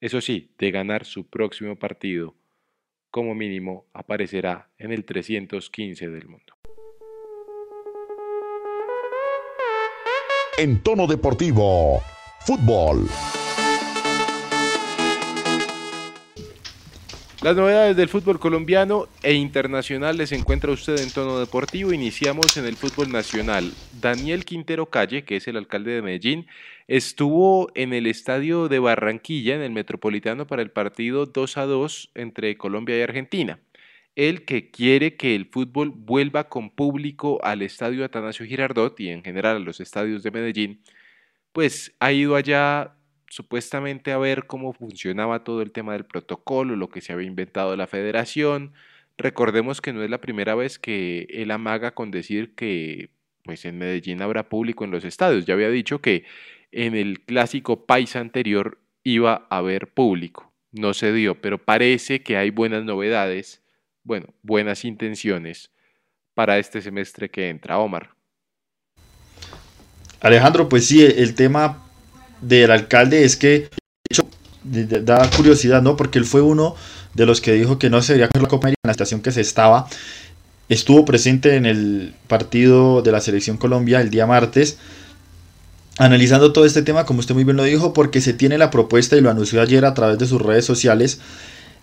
eso 0.00 0.20
sí, 0.20 0.50
de 0.58 0.70
ganar 0.70 1.04
su 1.04 1.26
próximo 1.26 1.76
partido. 1.76 2.34
Como 3.10 3.34
mínimo 3.34 3.86
aparecerá 3.92 4.68
en 4.78 4.92
el 4.92 5.04
315 5.04 6.08
del 6.08 6.28
mundo. 6.28 6.54
En 10.56 10.82
tono 10.82 11.06
deportivo, 11.06 12.00
fútbol. 12.46 13.08
Las 17.42 17.56
novedades 17.56 17.96
del 17.96 18.10
fútbol 18.10 18.38
colombiano 18.38 19.08
e 19.22 19.32
internacional 19.32 20.18
les 20.18 20.30
encuentra 20.32 20.72
usted 20.72 20.98
en 21.00 21.10
tono 21.10 21.38
deportivo. 21.38 21.90
Iniciamos 21.90 22.58
en 22.58 22.66
el 22.66 22.76
fútbol 22.76 23.10
nacional. 23.10 23.72
Daniel 23.98 24.44
Quintero 24.44 24.90
Calle, 24.90 25.24
que 25.24 25.36
es 25.36 25.48
el 25.48 25.56
alcalde 25.56 25.92
de 25.92 26.02
Medellín, 26.02 26.46
estuvo 26.86 27.70
en 27.74 27.94
el 27.94 28.06
estadio 28.06 28.68
de 28.68 28.78
Barranquilla, 28.78 29.54
en 29.54 29.62
el 29.62 29.70
Metropolitano, 29.70 30.46
para 30.46 30.60
el 30.60 30.70
partido 30.70 31.24
2 31.24 31.56
a 31.56 31.64
2 31.64 32.10
entre 32.14 32.58
Colombia 32.58 32.98
y 32.98 33.02
Argentina. 33.02 33.58
Él 34.16 34.44
que 34.44 34.70
quiere 34.70 35.16
que 35.16 35.34
el 35.34 35.46
fútbol 35.46 35.94
vuelva 35.96 36.50
con 36.50 36.68
público 36.68 37.40
al 37.42 37.62
estadio 37.62 38.04
Atanasio 38.04 38.44
Girardot 38.44 39.00
y 39.00 39.08
en 39.08 39.24
general 39.24 39.56
a 39.56 39.60
los 39.60 39.80
estadios 39.80 40.22
de 40.22 40.30
Medellín, 40.30 40.82
pues 41.52 41.96
ha 42.00 42.12
ido 42.12 42.36
allá 42.36 42.96
supuestamente 43.30 44.12
a 44.12 44.18
ver 44.18 44.46
cómo 44.46 44.72
funcionaba 44.72 45.44
todo 45.44 45.62
el 45.62 45.70
tema 45.70 45.92
del 45.94 46.04
protocolo, 46.04 46.76
lo 46.76 46.90
que 46.90 47.00
se 47.00 47.12
había 47.12 47.28
inventado 47.28 47.76
la 47.76 47.86
federación. 47.86 48.72
Recordemos 49.16 49.80
que 49.80 49.92
no 49.92 50.02
es 50.02 50.10
la 50.10 50.20
primera 50.20 50.54
vez 50.54 50.78
que 50.78 51.26
él 51.30 51.52
amaga 51.52 51.92
con 51.92 52.10
decir 52.10 52.54
que 52.54 53.10
pues 53.44 53.64
en 53.64 53.78
Medellín 53.78 54.20
habrá 54.20 54.48
público 54.48 54.84
en 54.84 54.90
los 54.90 55.04
estadios. 55.04 55.46
Ya 55.46 55.54
había 55.54 55.70
dicho 55.70 56.00
que 56.00 56.24
en 56.72 56.94
el 56.94 57.20
clásico 57.20 57.86
país 57.86 58.16
anterior 58.16 58.78
iba 59.04 59.46
a 59.48 59.58
haber 59.58 59.88
público. 59.92 60.52
No 60.72 60.92
se 60.92 61.12
dio, 61.12 61.40
pero 61.40 61.58
parece 61.58 62.22
que 62.22 62.36
hay 62.36 62.50
buenas 62.50 62.84
novedades, 62.84 63.62
bueno, 64.02 64.26
buenas 64.42 64.84
intenciones 64.84 65.70
para 66.34 66.58
este 66.58 66.82
semestre 66.82 67.30
que 67.30 67.48
entra. 67.48 67.78
Omar. 67.78 68.10
Alejandro, 70.20 70.68
pues 70.68 70.86
sí, 70.86 71.02
el 71.04 71.34
tema 71.34 71.89
del 72.40 72.70
alcalde 72.70 73.24
es 73.24 73.36
que, 73.36 73.68
de 74.64 74.80
hecho, 74.82 75.02
da 75.04 75.28
curiosidad, 75.30 75.82
¿no? 75.82 75.96
Porque 75.96 76.18
él 76.18 76.24
fue 76.24 76.42
uno 76.42 76.74
de 77.14 77.26
los 77.26 77.40
que 77.40 77.52
dijo 77.52 77.78
que 77.78 77.90
no 77.90 78.02
se 78.02 78.12
debería 78.12 78.28
coger 78.28 78.42
la 78.42 78.48
Copa 78.48 78.66
América 78.68 78.80
en 78.84 78.88
la 78.88 78.92
estación 78.92 79.20
que 79.20 79.32
se 79.32 79.40
estaba. 79.40 79.88
Estuvo 80.68 81.04
presente 81.04 81.56
en 81.56 81.66
el 81.66 82.14
partido 82.28 83.02
de 83.02 83.12
la 83.12 83.20
Selección 83.20 83.56
Colombia 83.56 84.00
el 84.00 84.10
día 84.10 84.26
martes, 84.26 84.78
analizando 85.98 86.52
todo 86.52 86.64
este 86.64 86.82
tema, 86.82 87.04
como 87.04 87.20
usted 87.20 87.34
muy 87.34 87.44
bien 87.44 87.56
lo 87.56 87.64
dijo, 87.64 87.92
porque 87.92 88.20
se 88.20 88.32
tiene 88.32 88.56
la 88.56 88.70
propuesta 88.70 89.16
y 89.16 89.20
lo 89.20 89.30
anunció 89.30 89.60
ayer 89.60 89.84
a 89.84 89.94
través 89.94 90.18
de 90.18 90.26
sus 90.26 90.40
redes 90.40 90.64
sociales 90.64 91.20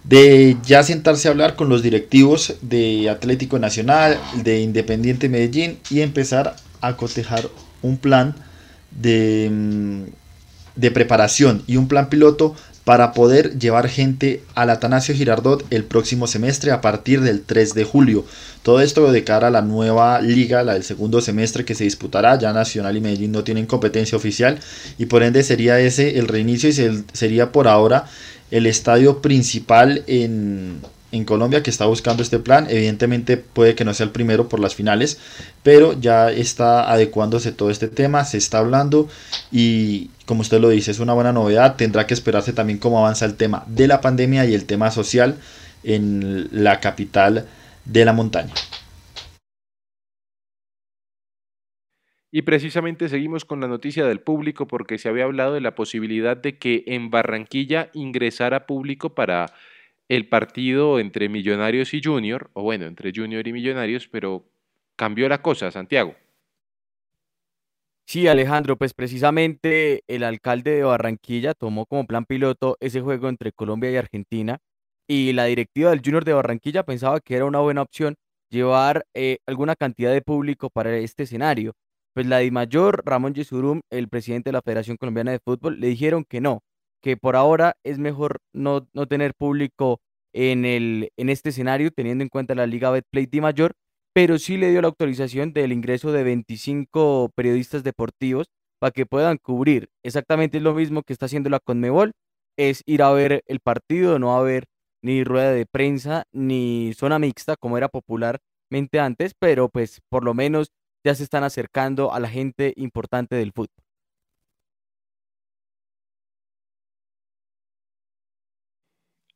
de 0.03 0.55
ya 0.63 0.83
sentarse 0.83 1.27
a 1.27 1.31
hablar 1.31 1.55
con 1.55 1.67
los 1.67 1.83
directivos 1.83 2.55
de 2.61 3.09
Atlético 3.09 3.59
Nacional, 3.59 4.17
de 4.35 4.61
Independiente 4.61 5.27
Medellín 5.27 5.79
y 5.89 5.99
empezar 5.99 6.55
a 6.79 6.95
cotejar 6.95 7.49
un 7.81 7.97
plan 7.97 8.33
de 8.91 9.49
mm, 9.51 10.03
de 10.77 10.91
preparación 10.91 11.63
y 11.67 11.75
un 11.75 11.87
plan 11.87 12.09
piloto 12.09 12.55
para 12.87 13.11
poder 13.11 13.59
llevar 13.59 13.89
gente 13.89 14.43
al 14.55 14.69
Atanasio 14.69 15.13
Girardot 15.13 15.65
el 15.71 15.83
próximo 15.83 16.25
semestre 16.25 16.71
a 16.71 16.79
partir 16.79 17.19
del 17.19 17.41
3 17.41 17.73
de 17.73 17.83
julio. 17.83 18.23
Todo 18.63 18.79
esto 18.79 19.11
de 19.11 19.25
cara 19.25 19.47
a 19.47 19.51
la 19.51 19.61
nueva 19.61 20.21
liga, 20.21 20.63
la 20.63 20.75
del 20.75 20.85
segundo 20.85 21.19
semestre 21.19 21.65
que 21.65 21.75
se 21.75 21.83
disputará. 21.83 22.39
Ya 22.39 22.53
Nacional 22.53 22.95
y 22.95 23.01
Medellín 23.01 23.33
no 23.33 23.43
tienen 23.43 23.65
competencia 23.65 24.17
oficial 24.17 24.59
y 24.97 25.07
por 25.07 25.23
ende 25.23 25.43
sería 25.43 25.77
ese 25.81 26.17
el 26.17 26.29
reinicio 26.29 26.69
y 26.69 27.03
sería 27.11 27.51
por 27.51 27.67
ahora 27.67 28.05
el 28.51 28.65
estadio 28.65 29.21
principal 29.21 30.03
en, 30.07 30.79
en 31.11 31.25
Colombia 31.25 31.63
que 31.63 31.69
está 31.69 31.85
buscando 31.85 32.23
este 32.23 32.39
plan. 32.39 32.67
Evidentemente 32.69 33.37
puede 33.37 33.75
que 33.75 33.85
no 33.85 33.93
sea 33.93 34.05
el 34.05 34.11
primero 34.11 34.49
por 34.49 34.59
las 34.59 34.75
finales, 34.75 35.19
pero 35.63 35.99
ya 35.99 36.31
está 36.31 36.91
adecuándose 36.91 37.51
todo 37.51 37.69
este 37.69 37.87
tema, 37.87 38.25
se 38.25 38.37
está 38.37 38.59
hablando 38.59 39.07
y 39.51 40.09
como 40.25 40.41
usted 40.41 40.59
lo 40.59 40.69
dice, 40.69 40.91
es 40.91 40.99
una 40.99 41.13
buena 41.13 41.31
novedad. 41.31 41.75
Tendrá 41.75 42.05
que 42.05 42.13
esperarse 42.13 42.53
también 42.53 42.79
cómo 42.79 42.99
avanza 42.99 43.25
el 43.25 43.35
tema 43.35 43.63
de 43.67 43.87
la 43.87 44.01
pandemia 44.01 44.45
y 44.45 44.53
el 44.53 44.65
tema 44.65 44.91
social 44.91 45.37
en 45.83 46.49
la 46.51 46.79
capital 46.79 47.47
de 47.85 48.05
la 48.05 48.13
montaña. 48.13 48.53
Y 52.29 52.41
precisamente 52.41 53.07
seguimos 53.07 53.45
con 53.45 53.61
la 53.61 53.67
noticia 53.67 54.05
del 54.05 54.19
público 54.19 54.67
porque 54.67 54.97
se 54.97 55.07
había 55.07 55.23
hablado 55.23 55.53
de 55.53 55.61
la 55.61 55.75
posibilidad 55.75 56.35
de 56.35 56.57
que 56.57 56.83
en 56.87 57.09
Barranquilla 57.09 57.89
ingresara 57.93 58.65
público 58.65 59.15
para 59.15 59.53
el 60.09 60.29
partido 60.29 60.99
entre 60.99 61.29
Millonarios 61.29 61.93
y 61.93 62.01
Junior, 62.03 62.49
o 62.53 62.63
bueno, 62.63 62.85
entre 62.85 63.11
Junior 63.15 63.47
y 63.47 63.53
Millonarios, 63.53 64.07
pero 64.07 64.45
cambió 64.95 65.27
la 65.29 65.41
cosa, 65.41 65.71
Santiago. 65.71 66.15
Sí, 68.05 68.27
Alejandro, 68.27 68.77
pues 68.77 68.93
precisamente 68.93 70.03
el 70.07 70.23
alcalde 70.23 70.71
de 70.71 70.83
Barranquilla 70.83 71.53
tomó 71.53 71.85
como 71.85 72.07
plan 72.07 72.23
piloto 72.25 72.77
ese 72.79 73.01
juego 73.01 73.27
entre 73.27 73.51
Colombia 73.51 73.91
y 73.91 73.97
Argentina 73.97 74.59
y 75.07 75.33
la 75.33 75.45
directiva 75.45 75.89
del 75.89 76.01
Junior 76.03 76.23
de 76.23 76.33
Barranquilla 76.33 76.83
pensaba 76.83 77.19
que 77.19 77.35
era 77.35 77.45
una 77.45 77.59
buena 77.59 77.81
opción 77.81 78.15
llevar 78.49 79.05
eh, 79.13 79.39
alguna 79.45 79.75
cantidad 79.75 80.13
de 80.13 80.21
público 80.21 80.69
para 80.69 80.95
este 80.97 81.23
escenario. 81.23 81.73
Pues 82.13 82.27
la 82.27 82.39
Mayor, 82.49 83.03
Ramón 83.05 83.33
Yesurum, 83.33 83.81
el 83.89 84.07
presidente 84.07 84.49
de 84.49 84.53
la 84.53 84.61
Federación 84.61 84.97
Colombiana 84.97 85.31
de 85.31 85.39
Fútbol, 85.39 85.79
le 85.79 85.87
dijeron 85.87 86.23
que 86.27 86.41
no, 86.41 86.61
que 87.01 87.17
por 87.17 87.35
ahora 87.35 87.77
es 87.83 87.99
mejor 87.99 88.39
no, 88.53 88.87
no 88.93 89.07
tener 89.07 89.33
público 89.33 89.99
en, 90.33 90.65
el, 90.65 91.11
en 91.17 91.29
este 91.29 91.49
escenario, 91.49 91.91
teniendo 91.91 92.23
en 92.23 92.29
cuenta 92.29 92.55
la 92.55 92.67
Liga 92.67 92.91
Betplay 92.91 93.25
Di 93.25 93.41
Mayor, 93.41 93.73
pero 94.13 94.39
sí 94.39 94.57
le 94.57 94.71
dio 94.71 94.81
la 94.81 94.87
autorización 94.87 95.53
del 95.53 95.71
ingreso 95.71 96.11
de 96.11 96.23
25 96.23 97.31
periodistas 97.35 97.83
deportivos 97.83 98.47
para 98.79 98.91
que 98.91 99.05
puedan 99.05 99.37
cubrir. 99.37 99.89
Exactamente 100.03 100.59
lo 100.59 100.73
mismo 100.73 101.03
que 101.03 101.13
está 101.13 101.27
haciendo 101.27 101.49
la 101.49 101.59
Conmebol, 101.59 102.13
es 102.57 102.81
ir 102.85 103.03
a 103.03 103.11
ver 103.11 103.43
el 103.45 103.59
partido, 103.59 104.19
no 104.19 104.35
haber 104.35 104.65
ni 105.03 105.23
rueda 105.23 105.51
de 105.51 105.65
prensa 105.65 106.23
ni 106.31 106.93
zona 106.95 107.19
mixta 107.19 107.55
como 107.55 107.77
era 107.77 107.87
popularmente 107.87 108.99
antes, 108.99 109.33
pero 109.39 109.69
pues 109.69 110.01
por 110.09 110.23
lo 110.23 110.33
menos 110.33 110.71
ya 111.05 111.15
se 111.15 111.23
están 111.23 111.43
acercando 111.43 112.11
a 112.13 112.19
la 112.19 112.29
gente 112.29 112.73
importante 112.75 113.35
del 113.35 113.51
fútbol. 113.53 113.86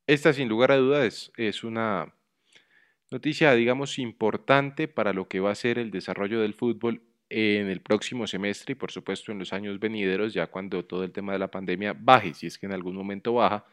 Esta 0.08 0.32
sin 0.32 0.48
lugar 0.48 0.72
a 0.72 0.76
dudas 0.76 1.30
es 1.36 1.62
una 1.62 2.12
noticia, 3.10 3.54
digamos, 3.54 4.00
importante 4.00 4.88
para 4.88 5.12
lo 5.12 5.28
que 5.28 5.38
va 5.38 5.52
a 5.52 5.54
ser 5.54 5.78
el 5.78 5.92
desarrollo 5.92 6.40
del 6.40 6.54
fútbol 6.54 7.02
en 7.30 7.68
el 7.68 7.80
próximo 7.80 8.26
semestre 8.26 8.72
y 8.72 8.74
por 8.74 8.90
supuesto 8.90 9.30
en 9.30 9.38
los 9.38 9.52
años 9.52 9.78
venideros, 9.78 10.34
ya 10.34 10.48
cuando 10.48 10.84
todo 10.84 11.04
el 11.04 11.12
tema 11.12 11.32
de 11.32 11.38
la 11.38 11.52
pandemia 11.52 11.94
baje, 11.96 12.34
si 12.34 12.48
es 12.48 12.58
que 12.58 12.66
en 12.66 12.72
algún 12.72 12.96
momento 12.96 13.34
baja, 13.34 13.64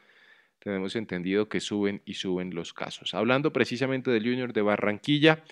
tenemos 0.60 0.96
entendido 0.96 1.50
que 1.50 1.60
suben 1.60 2.04
y 2.06 2.14
suben 2.14 2.54
los 2.54 2.74
casos. 2.74 3.16
Hablando 3.16 3.52
precisamente 3.52 4.12
del 4.12 4.24
Junior 4.24 4.54
de 4.54 4.62
Barranquilla, 4.62 5.44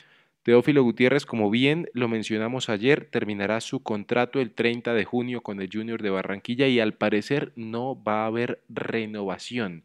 Teófilo 0.44 0.84
Gutiérrez, 0.84 1.26
como 1.26 1.50
bien 1.50 1.90
lo 1.94 2.08
mencionamos 2.08 2.70
ayer, 2.70 3.10
terminará 3.10 3.62
su 3.62 3.82
contrato 3.82 4.40
el 4.40 4.52
30 4.52 4.94
de 4.94 5.06
junio 5.06 5.42
con 5.42 5.60
el 5.60 5.70
Junior 5.74 6.04
de 6.04 6.12
Barranquilla 6.12 6.68
y 6.68 6.80
al 6.80 6.94
parecer 6.94 7.52
no 7.56 8.02
va 8.02 8.24
a 8.24 8.28
haber 8.28 8.62
renovación. 8.70 9.84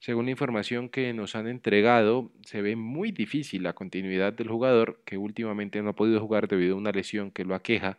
Según 0.00 0.24
la 0.24 0.30
información 0.30 0.88
que 0.88 1.12
nos 1.12 1.36
han 1.36 1.46
entregado, 1.46 2.32
se 2.42 2.62
ve 2.62 2.74
muy 2.74 3.12
difícil 3.12 3.62
la 3.62 3.74
continuidad 3.74 4.32
del 4.32 4.48
jugador, 4.48 5.02
que 5.04 5.18
últimamente 5.18 5.82
no 5.82 5.90
ha 5.90 5.94
podido 5.94 6.20
jugar 6.20 6.48
debido 6.48 6.74
a 6.74 6.78
una 6.78 6.90
lesión 6.90 7.30
que 7.30 7.44
lo 7.44 7.54
aqueja 7.54 7.98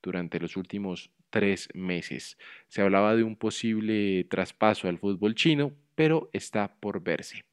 durante 0.00 0.38
los 0.38 0.56
últimos 0.56 1.10
tres 1.28 1.68
meses. 1.74 2.38
Se 2.68 2.82
hablaba 2.82 3.16
de 3.16 3.24
un 3.24 3.34
posible 3.34 4.24
traspaso 4.30 4.88
al 4.88 4.98
fútbol 4.98 5.34
chino, 5.34 5.72
pero 5.96 6.30
está 6.32 6.76
por 6.78 7.02
verse. 7.02 7.44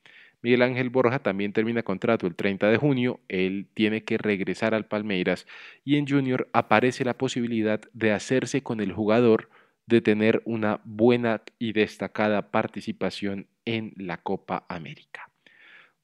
Miguel 0.43 0.61
Ángel 0.61 0.91
Borja 0.91 1.17
también 1.17 1.51
termina 1.51 1.81
contrato 1.81 2.27
el 2.27 2.35
30 2.35 2.69
de 2.69 2.77
junio, 2.77 3.19
él 3.27 3.65
tiene 3.73 4.03
que 4.03 4.19
regresar 4.19 4.75
al 4.75 4.85
Palmeiras 4.85 5.47
y 5.83 5.95
en 5.95 6.07
Junior 6.07 6.47
aparece 6.53 7.03
la 7.03 7.17
posibilidad 7.17 7.81
de 7.93 8.11
hacerse 8.11 8.61
con 8.61 8.79
el 8.79 8.91
jugador, 8.91 9.49
de 9.87 10.01
tener 10.01 10.41
una 10.45 10.81
buena 10.83 11.41
y 11.57 11.73
destacada 11.73 12.51
participación 12.51 13.47
en 13.65 13.93
la 13.95 14.17
Copa 14.17 14.65
América. 14.69 15.29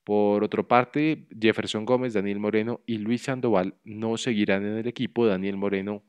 Por 0.04 0.44
otra 0.44 0.64
parte, 0.64 1.26
Jefferson 1.40 1.86
Gómez, 1.86 2.14
Daniel 2.14 2.40
Moreno 2.40 2.82
y 2.86 2.98
Luis 2.98 3.24
Sandoval 3.24 3.76
no 3.84 4.18
seguirán 4.18 4.66
en 4.66 4.78
el 4.78 4.88
equipo. 4.88 5.26
Daniel 5.26 5.58
Moreno 5.58 6.04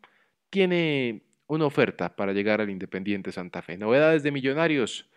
tiene 0.51 1.23
una 1.47 1.67
oferta 1.67 2.17
para 2.17 2.33
llegar 2.33 2.61
al 2.61 2.71
Independiente 2.71 3.31
Santa 3.31 3.63
Fe. 3.63 3.77
Novedades 3.77 4.23
de 4.23 4.33
Millonarios. 4.33 5.09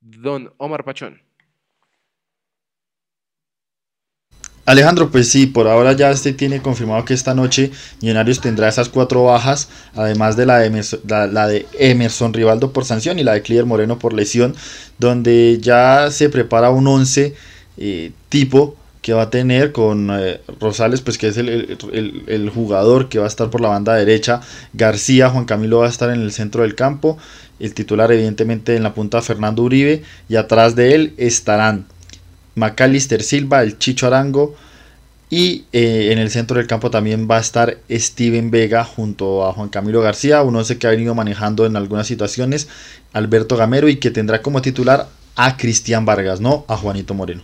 Don 0.00 0.52
Omar 0.58 0.84
Pachón. 0.84 1.22
Alejandro, 4.64 5.10
pues 5.10 5.28
sí, 5.28 5.46
por 5.46 5.66
ahora 5.66 5.92
ya 5.92 6.12
este 6.12 6.32
tiene 6.32 6.62
confirmado 6.62 7.04
que 7.04 7.14
esta 7.14 7.34
noche 7.34 7.72
Millonarios 8.00 8.40
tendrá 8.40 8.68
esas 8.68 8.88
cuatro 8.88 9.24
bajas, 9.24 9.68
además 9.94 10.36
de 10.36 10.46
la 10.46 10.58
de, 10.58 10.66
Emerson, 10.66 11.00
la, 11.08 11.48
de 11.48 11.66
Emerson 11.78 12.32
Rivaldo 12.32 12.72
por 12.72 12.84
sanción 12.84 13.18
y 13.18 13.24
la 13.24 13.32
de 13.32 13.42
Clier 13.42 13.66
Moreno 13.66 13.98
por 13.98 14.12
lesión, 14.12 14.54
donde 14.98 15.58
ya 15.60 16.10
se 16.12 16.28
prepara 16.28 16.70
un 16.70 16.86
11 16.86 17.34
eh, 17.78 18.12
tipo 18.28 18.76
que 19.00 19.12
va 19.12 19.22
a 19.22 19.30
tener 19.30 19.72
con 19.72 20.10
eh, 20.12 20.40
Rosales, 20.60 21.00
pues 21.00 21.18
que 21.18 21.26
es 21.26 21.36
el, 21.36 21.76
el, 22.28 22.50
jugador 22.50 23.08
que 23.08 23.18
va 23.18 23.24
a 23.24 23.28
estar 23.28 23.50
por 23.50 23.60
la 23.60 23.68
banda 23.68 23.94
derecha, 23.94 24.42
García, 24.74 25.28
Juan 25.28 25.44
Camilo 25.44 25.78
va 25.78 25.86
a 25.86 25.90
estar 25.90 26.10
en 26.10 26.20
el 26.20 26.30
centro 26.30 26.62
del 26.62 26.76
campo, 26.76 27.18
el 27.58 27.74
titular 27.74 28.12
evidentemente 28.12 28.76
en 28.76 28.84
la 28.84 28.94
punta 28.94 29.20
Fernando 29.22 29.64
Uribe, 29.64 30.04
y 30.28 30.36
atrás 30.36 30.76
de 30.76 30.94
él 30.94 31.14
estarán 31.16 31.86
Macalister 32.54 33.22
Silva, 33.22 33.62
el 33.62 33.78
Chicho 33.78 34.06
Arango. 34.06 34.54
Y 35.30 35.64
eh, 35.72 36.10
en 36.12 36.18
el 36.18 36.28
centro 36.28 36.58
del 36.58 36.66
campo 36.66 36.90
también 36.90 37.26
va 37.30 37.38
a 37.38 37.40
estar 37.40 37.78
Steven 37.90 38.50
Vega 38.50 38.84
junto 38.84 39.46
a 39.46 39.52
Juan 39.54 39.70
Camilo 39.70 40.02
García, 40.02 40.42
un 40.42 40.56
once 40.56 40.78
que 40.78 40.86
ha 40.86 40.90
venido 40.90 41.14
manejando 41.14 41.64
en 41.64 41.74
algunas 41.74 42.06
situaciones, 42.06 42.68
Alberto 43.14 43.56
Gamero 43.56 43.88
y 43.88 43.96
que 43.96 44.10
tendrá 44.10 44.42
como 44.42 44.60
titular 44.60 45.08
a 45.34 45.56
Cristian 45.56 46.04
Vargas, 46.04 46.42
no 46.42 46.66
a 46.68 46.76
Juanito 46.76 47.14
Moreno. 47.14 47.42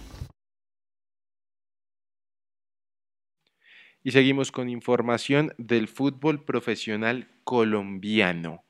Y 4.02 4.10
seguimos 4.10 4.52
con 4.52 4.68
información 4.68 5.52
del 5.58 5.88
fútbol 5.88 6.44
profesional 6.44 7.28
colombiano. 7.44 8.64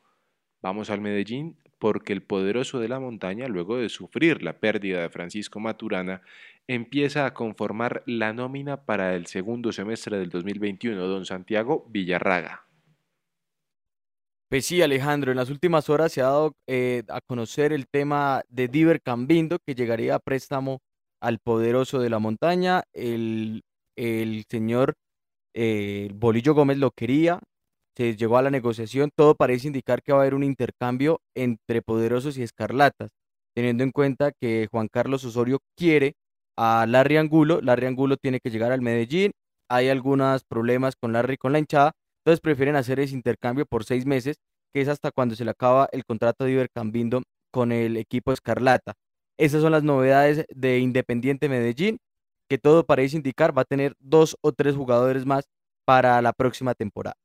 Vamos 0.62 0.90
al 0.90 1.00
Medellín 1.00 1.56
porque 1.78 2.12
el 2.12 2.22
poderoso 2.22 2.80
de 2.80 2.88
la 2.88 3.00
montaña, 3.00 3.48
luego 3.48 3.76
de 3.76 3.88
sufrir 3.88 4.42
la 4.42 4.58
pérdida 4.58 5.02
de 5.02 5.10
Francisco 5.10 5.60
Maturana, 5.60 6.22
empieza 6.66 7.24
a 7.24 7.34
conformar 7.34 8.02
la 8.06 8.32
nómina 8.32 8.84
para 8.84 9.14
el 9.14 9.26
segundo 9.26 9.72
semestre 9.72 10.18
del 10.18 10.28
2021, 10.28 11.00
don 11.06 11.24
Santiago 11.24 11.86
Villarraga. 11.88 12.64
Pues 14.50 14.64
sí, 14.64 14.80
Alejandro, 14.80 15.30
en 15.30 15.36
las 15.36 15.50
últimas 15.50 15.90
horas 15.90 16.12
se 16.12 16.22
ha 16.22 16.24
dado 16.24 16.54
eh, 16.66 17.02
a 17.08 17.20
conocer 17.20 17.72
el 17.72 17.86
tema 17.86 18.42
de 18.48 18.68
Diver 18.68 19.02
Cambindo, 19.02 19.58
que 19.58 19.74
llegaría 19.74 20.14
a 20.14 20.20
préstamo 20.20 20.80
al 21.20 21.38
poderoso 21.38 22.00
de 22.00 22.08
la 22.08 22.18
montaña. 22.18 22.84
El, 22.94 23.62
el 23.94 24.44
señor 24.48 24.94
eh, 25.54 26.10
Bolillo 26.14 26.54
Gómez 26.54 26.78
lo 26.78 26.92
quería, 26.92 27.40
se 27.98 28.14
llegó 28.14 28.38
a 28.38 28.42
la 28.42 28.50
negociación, 28.50 29.11
todo 29.12 29.34
parece 29.34 29.66
indicar 29.66 30.04
que 30.04 30.12
va 30.12 30.20
a 30.20 30.22
haber 30.22 30.34
un 30.34 30.44
intercambio 30.44 31.20
entre 31.34 31.82
poderosos 31.82 32.38
y 32.38 32.44
escarlatas, 32.44 33.11
teniendo 33.56 33.82
en 33.82 33.90
cuenta 33.90 34.30
que 34.40 34.68
Juan 34.70 34.87
Carlos 34.87 35.24
Osorio 35.24 35.58
quiere 35.76 36.14
a 36.56 36.87
Larry 36.88 37.16
Angulo, 37.16 37.61
Larry 37.61 37.87
Angulo 37.87 38.16
tiene 38.16 38.38
que 38.38 38.50
llegar 38.50 38.70
al 38.70 38.82
Medellín, 38.82 39.32
hay 39.68 39.88
algunos 39.88 40.44
problemas 40.44 40.94
con 40.94 41.12
Larry 41.12 41.38
con 41.38 41.52
la 41.52 41.58
hinchada, 41.58 41.90
entonces 42.20 42.40
prefieren 42.40 42.76
hacer 42.76 43.00
ese 43.00 43.14
intercambio 43.16 43.66
por 43.66 43.84
seis 43.84 44.06
meses, 44.06 44.37
que 44.72 44.80
es 44.80 44.87
hasta 44.87 45.11
cuando 45.11 45.34
se 45.34 45.44
le 45.44 45.50
acaba 45.50 45.88
el 45.90 46.04
contrato 46.04 46.44
de 46.44 46.52
Ibercambindo 46.52 47.22
con 47.50 47.72
el 47.72 47.96
equipo 47.96 48.32
Escarlata. 48.32 48.94
Esas 49.38 49.61
son 49.61 49.72
las 49.72 49.82
novedades 49.82 50.44
de 50.54 50.78
Independiente 50.78 51.48
Medellín, 51.48 51.98
que 52.48 52.58
todo 52.58 52.87
parece 52.87 53.16
indicar 53.16 53.56
va 53.58 53.62
a 53.62 53.64
tener 53.64 53.94
dos 53.98 54.37
o 54.40 54.52
tres 54.52 54.76
jugadores 54.76 55.26
más 55.26 55.46
para 55.84 56.22
la 56.22 56.32
próxima 56.32 56.74
temporada. 56.74 57.16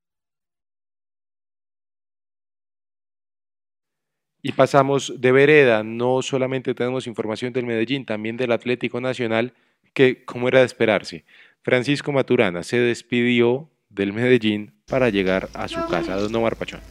Y 4.46 4.52
pasamos 4.52 5.14
de 5.18 5.32
vereda, 5.32 5.84
no 5.84 6.22
solamente 6.22 6.76
tenemos 6.76 7.08
información 7.08 7.54
del 7.54 7.66
Medellín, 7.66 8.06
también 8.06 8.36
del 8.36 8.52
Atlético 8.52 9.00
Nacional, 9.00 9.54
que 9.94 10.26
como 10.26 10.50
era 10.50 10.60
de 10.60 10.66
esperarse, 10.66 11.24
Francisco 11.62 12.12
Maturana 12.12 12.62
se 12.64 12.78
despidió 12.78 13.70
del 13.90 14.12
Medellín 14.12 14.74
para 14.88 15.10
llegar 15.10 15.48
a 15.54 15.70
su 15.70 15.80
casa, 15.88 16.18
don 16.18 16.36
Omar 16.36 16.58
Pachón. 16.58 16.82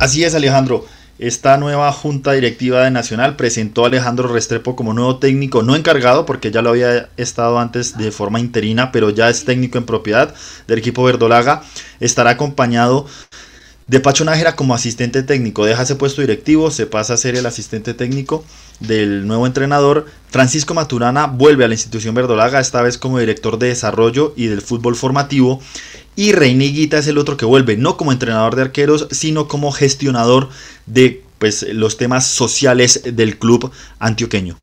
Así 0.00 0.24
es, 0.24 0.34
Alejandro. 0.34 0.84
Esta 1.18 1.56
nueva 1.58 1.92
junta 1.92 2.32
directiva 2.32 2.82
de 2.82 2.90
Nacional 2.90 3.36
presentó 3.36 3.84
a 3.84 3.86
Alejandro 3.86 4.26
Restrepo 4.26 4.74
como 4.74 4.94
nuevo 4.94 5.18
técnico, 5.18 5.62
no 5.62 5.76
encargado 5.76 6.26
porque 6.26 6.50
ya 6.50 6.62
lo 6.62 6.70
había 6.70 7.10
estado 7.16 7.60
antes 7.60 7.96
de 7.96 8.10
forma 8.10 8.40
interina, 8.40 8.90
pero 8.90 9.10
ya 9.10 9.30
es 9.30 9.44
técnico 9.44 9.78
en 9.78 9.84
propiedad 9.84 10.34
del 10.66 10.80
equipo 10.80 11.04
verdolaga. 11.04 11.62
Estará 12.00 12.30
acompañado 12.30 13.06
de 13.92 14.00
Pacho 14.00 14.24
Nájera 14.24 14.56
como 14.56 14.74
asistente 14.74 15.22
técnico, 15.22 15.66
deja 15.66 15.82
ese 15.82 15.96
puesto 15.96 16.22
directivo, 16.22 16.70
se 16.70 16.86
pasa 16.86 17.12
a 17.12 17.18
ser 17.18 17.36
el 17.36 17.44
asistente 17.44 17.92
técnico 17.92 18.42
del 18.80 19.26
nuevo 19.26 19.46
entrenador. 19.46 20.06
Francisco 20.30 20.72
Maturana 20.72 21.26
vuelve 21.26 21.66
a 21.66 21.68
la 21.68 21.74
institución 21.74 22.14
verdolaga, 22.14 22.58
esta 22.58 22.80
vez 22.80 22.96
como 22.96 23.18
director 23.18 23.58
de 23.58 23.66
desarrollo 23.66 24.32
y 24.34 24.46
del 24.46 24.62
fútbol 24.62 24.96
formativo. 24.96 25.60
Y 26.16 26.32
Reini 26.32 26.72
Guita 26.72 26.96
es 26.96 27.06
el 27.06 27.18
otro 27.18 27.36
que 27.36 27.44
vuelve, 27.44 27.76
no 27.76 27.98
como 27.98 28.12
entrenador 28.12 28.56
de 28.56 28.62
arqueros, 28.62 29.08
sino 29.10 29.46
como 29.46 29.72
gestionador 29.72 30.48
de 30.86 31.22
pues, 31.38 31.62
los 31.74 31.98
temas 31.98 32.26
sociales 32.26 33.02
del 33.14 33.38
club 33.38 33.70
antioqueño. 33.98 34.56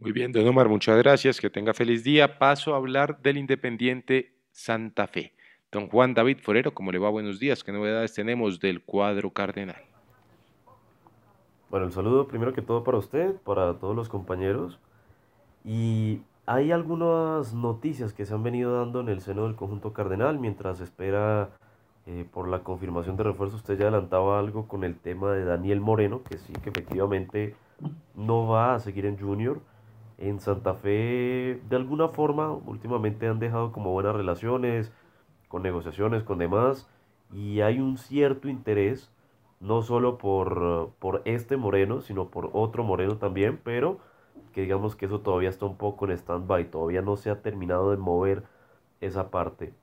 Muy 0.00 0.10
bien, 0.10 0.32
Don 0.32 0.48
Omar, 0.48 0.68
muchas 0.68 0.98
gracias, 0.98 1.40
que 1.40 1.48
tenga 1.48 1.74
feliz 1.74 2.02
día. 2.02 2.40
Paso 2.40 2.74
a 2.74 2.78
hablar 2.78 3.22
del 3.22 3.36
Independiente 3.36 4.34
Santa 4.50 5.06
Fe. 5.06 5.32
Don 5.72 5.88
Juan 5.88 6.12
David 6.12 6.36
Forero, 6.42 6.74
¿cómo 6.74 6.92
le 6.92 6.98
va? 6.98 7.08
Buenos 7.08 7.40
días. 7.40 7.64
¿Qué 7.64 7.72
novedades 7.72 8.12
tenemos 8.12 8.60
del 8.60 8.82
cuadro 8.82 9.30
cardenal? 9.30 9.80
Bueno, 11.70 11.86
el 11.86 11.92
saludo 11.92 12.28
primero 12.28 12.52
que 12.52 12.60
todo 12.60 12.84
para 12.84 12.98
usted, 12.98 13.36
para 13.36 13.78
todos 13.78 13.96
los 13.96 14.10
compañeros. 14.10 14.78
Y 15.64 16.20
hay 16.44 16.72
algunas 16.72 17.54
noticias 17.54 18.12
que 18.12 18.26
se 18.26 18.34
han 18.34 18.42
venido 18.42 18.78
dando 18.80 19.00
en 19.00 19.08
el 19.08 19.22
seno 19.22 19.44
del 19.44 19.56
conjunto 19.56 19.94
cardenal 19.94 20.38
mientras 20.38 20.78
espera 20.80 21.48
eh, 22.04 22.26
por 22.30 22.48
la 22.48 22.58
confirmación 22.58 23.16
de 23.16 23.22
refuerzo. 23.22 23.56
Usted 23.56 23.78
ya 23.78 23.84
adelantaba 23.84 24.38
algo 24.38 24.68
con 24.68 24.84
el 24.84 24.94
tema 24.98 25.32
de 25.32 25.46
Daniel 25.46 25.80
Moreno, 25.80 26.22
que 26.22 26.36
sí, 26.36 26.52
que 26.62 26.68
efectivamente 26.68 27.56
no 28.14 28.46
va 28.46 28.74
a 28.74 28.78
seguir 28.78 29.06
en 29.06 29.18
Junior. 29.18 29.62
En 30.18 30.38
Santa 30.38 30.74
Fe, 30.74 31.62
de 31.66 31.76
alguna 31.76 32.08
forma, 32.08 32.52
últimamente 32.52 33.26
han 33.26 33.38
dejado 33.38 33.72
como 33.72 33.90
buenas 33.90 34.14
relaciones 34.14 34.92
con 35.52 35.62
negociaciones, 35.62 36.24
con 36.24 36.38
demás, 36.40 36.88
y 37.32 37.60
hay 37.62 37.80
un 37.80 37.98
cierto 37.98 38.48
interés, 38.48 39.12
no 39.60 39.82
solo 39.82 40.18
por, 40.18 40.92
por 41.00 41.22
este 41.26 41.56
Moreno, 41.58 42.00
sino 42.02 42.30
por 42.30 42.50
otro 42.54 42.84
Moreno 42.84 43.18
también, 43.18 43.60
pero 43.64 44.00
que 44.52 44.62
digamos 44.62 44.96
que 44.96 45.06
eso 45.06 45.20
todavía 45.22 45.50
está 45.50 45.66
un 45.66 45.78
poco 45.78 46.06
en 46.06 46.12
stand-by, 46.12 46.70
todavía 46.70 47.02
no 47.02 47.16
se 47.16 47.30
ha 47.30 47.42
terminado 47.42 47.90
de 47.92 47.98
mover 47.98 48.44
esa 49.00 49.30
parte. 49.30 49.74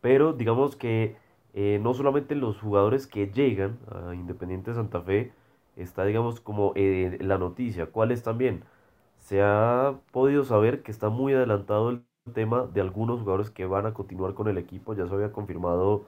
pero 0.00 0.32
digamos 0.32 0.76
que 0.76 1.16
eh, 1.54 1.78
no 1.82 1.94
solamente 1.94 2.34
los 2.34 2.60
jugadores 2.60 3.06
que 3.06 3.28
llegan 3.30 3.78
a 3.90 4.14
Independiente 4.14 4.74
Santa 4.74 5.00
Fe, 5.02 5.32
está 5.76 6.04
digamos 6.04 6.40
como 6.40 6.72
eh, 6.76 7.18
la 7.20 7.38
noticia, 7.38 7.86
¿cuáles 7.86 8.22
también? 8.22 8.64
Se 9.18 9.42
ha 9.42 10.00
podido 10.12 10.44
saber 10.44 10.82
que 10.82 10.90
está 10.92 11.08
muy 11.10 11.34
adelantado 11.34 11.90
el 11.90 12.04
tema 12.32 12.68
de 12.72 12.80
algunos 12.80 13.20
jugadores 13.20 13.50
que 13.50 13.66
van 13.66 13.86
a 13.86 13.94
continuar 13.94 14.34
con 14.34 14.46
el 14.48 14.56
equipo, 14.58 14.94
ya 14.94 15.06
se 15.08 15.14
había 15.14 15.32
confirmado 15.32 16.06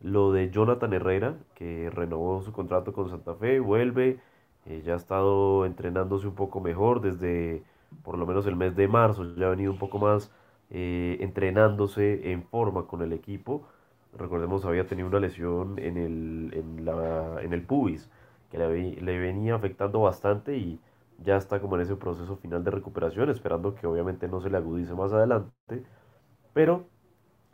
lo 0.00 0.32
de 0.32 0.50
Jonathan 0.50 0.92
Herrera, 0.92 1.36
que 1.54 1.90
renovó 1.90 2.42
su 2.42 2.52
contrato 2.52 2.92
con 2.92 3.08
Santa 3.08 3.34
Fe, 3.36 3.60
vuelve, 3.60 4.18
eh, 4.66 4.82
ya 4.84 4.94
ha 4.94 4.96
estado 4.96 5.64
entrenándose 5.64 6.26
un 6.26 6.34
poco 6.34 6.60
mejor 6.60 7.00
desde 7.00 7.62
por 8.02 8.18
lo 8.18 8.26
menos 8.26 8.46
el 8.46 8.56
mes 8.56 8.74
de 8.74 8.88
marzo, 8.88 9.24
ya 9.36 9.46
ha 9.46 9.50
venido 9.50 9.70
un 9.70 9.78
poco 9.78 9.98
más 9.98 10.32
eh, 10.70 11.18
entrenándose 11.20 12.32
en 12.32 12.42
forma 12.42 12.86
con 12.86 13.02
el 13.02 13.12
equipo. 13.12 13.62
Recordemos, 14.18 14.64
había 14.64 14.86
tenido 14.86 15.08
una 15.08 15.20
lesión 15.20 15.78
en 15.78 15.96
el, 15.96 16.50
en 16.54 16.84
la, 16.84 17.40
en 17.42 17.52
el 17.52 17.62
pubis 17.62 18.10
que 18.50 18.58
le, 18.58 19.00
le 19.00 19.18
venía 19.18 19.54
afectando 19.54 20.00
bastante 20.00 20.56
y 20.56 20.80
ya 21.18 21.36
está 21.36 21.60
como 21.60 21.76
en 21.76 21.82
ese 21.82 21.96
proceso 21.96 22.36
final 22.36 22.64
de 22.64 22.70
recuperación, 22.70 23.30
esperando 23.30 23.74
que 23.74 23.86
obviamente 23.86 24.28
no 24.28 24.40
se 24.40 24.50
le 24.50 24.56
agudice 24.56 24.94
más 24.94 25.12
adelante. 25.12 25.84
Pero 26.52 26.86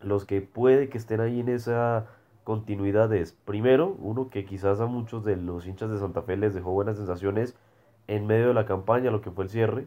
los 0.01 0.25
que 0.25 0.40
puede 0.40 0.88
que 0.88 0.99
estén 0.99 1.20
ahí 1.20 1.40
en 1.40 1.49
esa 1.49 2.07
continuidad 2.44 3.12
es, 3.12 3.33
primero, 3.33 3.96
uno 3.99 4.31
que 4.31 4.44
quizás 4.44 4.81
a 4.81 4.87
muchos 4.87 5.25
de 5.25 5.37
los 5.37 5.66
hinchas 5.66 5.90
de 5.90 5.99
Santa 5.99 6.23
Fe 6.23 6.37
les 6.37 6.55
dejó 6.55 6.73
buenas 6.73 6.96
sensaciones 6.96 7.57
en 8.07 8.27
medio 8.27 8.49
de 8.49 8.55
la 8.55 8.66
campaña, 8.66 9.11
lo 9.11 9.20
que 9.20 9.31
fue 9.31 9.44
el 9.44 9.51
cierre, 9.51 9.87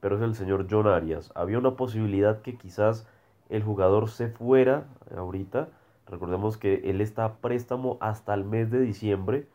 pero 0.00 0.16
es 0.16 0.22
el 0.22 0.34
señor 0.34 0.66
John 0.70 0.86
Arias. 0.86 1.32
Había 1.34 1.58
una 1.58 1.76
posibilidad 1.76 2.42
que 2.42 2.56
quizás 2.56 3.08
el 3.48 3.62
jugador 3.62 4.08
se 4.08 4.28
fuera 4.28 4.86
ahorita. 5.16 5.68
Recordemos 6.06 6.58
que 6.58 6.82
él 6.84 7.00
está 7.00 7.24
a 7.24 7.34
préstamo 7.38 7.96
hasta 8.00 8.34
el 8.34 8.44
mes 8.44 8.70
de 8.70 8.80
diciembre. 8.80 9.48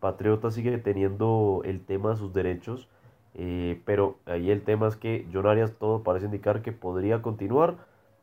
Patriota 0.00 0.50
sigue 0.50 0.78
teniendo 0.78 1.62
el 1.64 1.84
tema 1.84 2.10
de 2.10 2.16
sus 2.16 2.32
derechos. 2.32 2.88
Eh, 3.34 3.80
pero 3.84 4.18
ahí 4.26 4.50
el 4.50 4.62
tema 4.64 4.88
es 4.88 4.96
que 4.96 5.26
John 5.32 5.46
Arias 5.46 5.74
todo 5.78 6.02
parece 6.02 6.26
indicar 6.26 6.62
que 6.62 6.72
podría 6.72 7.22
continuar, 7.22 7.76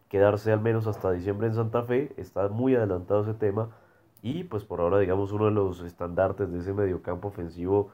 quedarse 0.10 0.52
al 0.52 0.62
menos 0.62 0.88
hasta 0.88 1.12
diciembre 1.12 1.48
en 1.48 1.56
Santa 1.56 1.84
Fe. 1.84 2.12
Está 2.18 2.48
muy 2.50 2.76
adelantado 2.76 3.22
ese 3.24 3.34
tema. 3.34 3.70
Y 4.22 4.44
pues 4.46 4.64
por 4.64 4.82
ahora 4.82 5.00
digamos 5.00 5.32
uno 5.32 5.46
de 5.46 5.52
los 5.52 5.82
estandartes 5.82 6.52
de 6.52 6.60
ese 6.60 6.74
mediocampo 6.74 7.28
ofensivo 7.30 7.92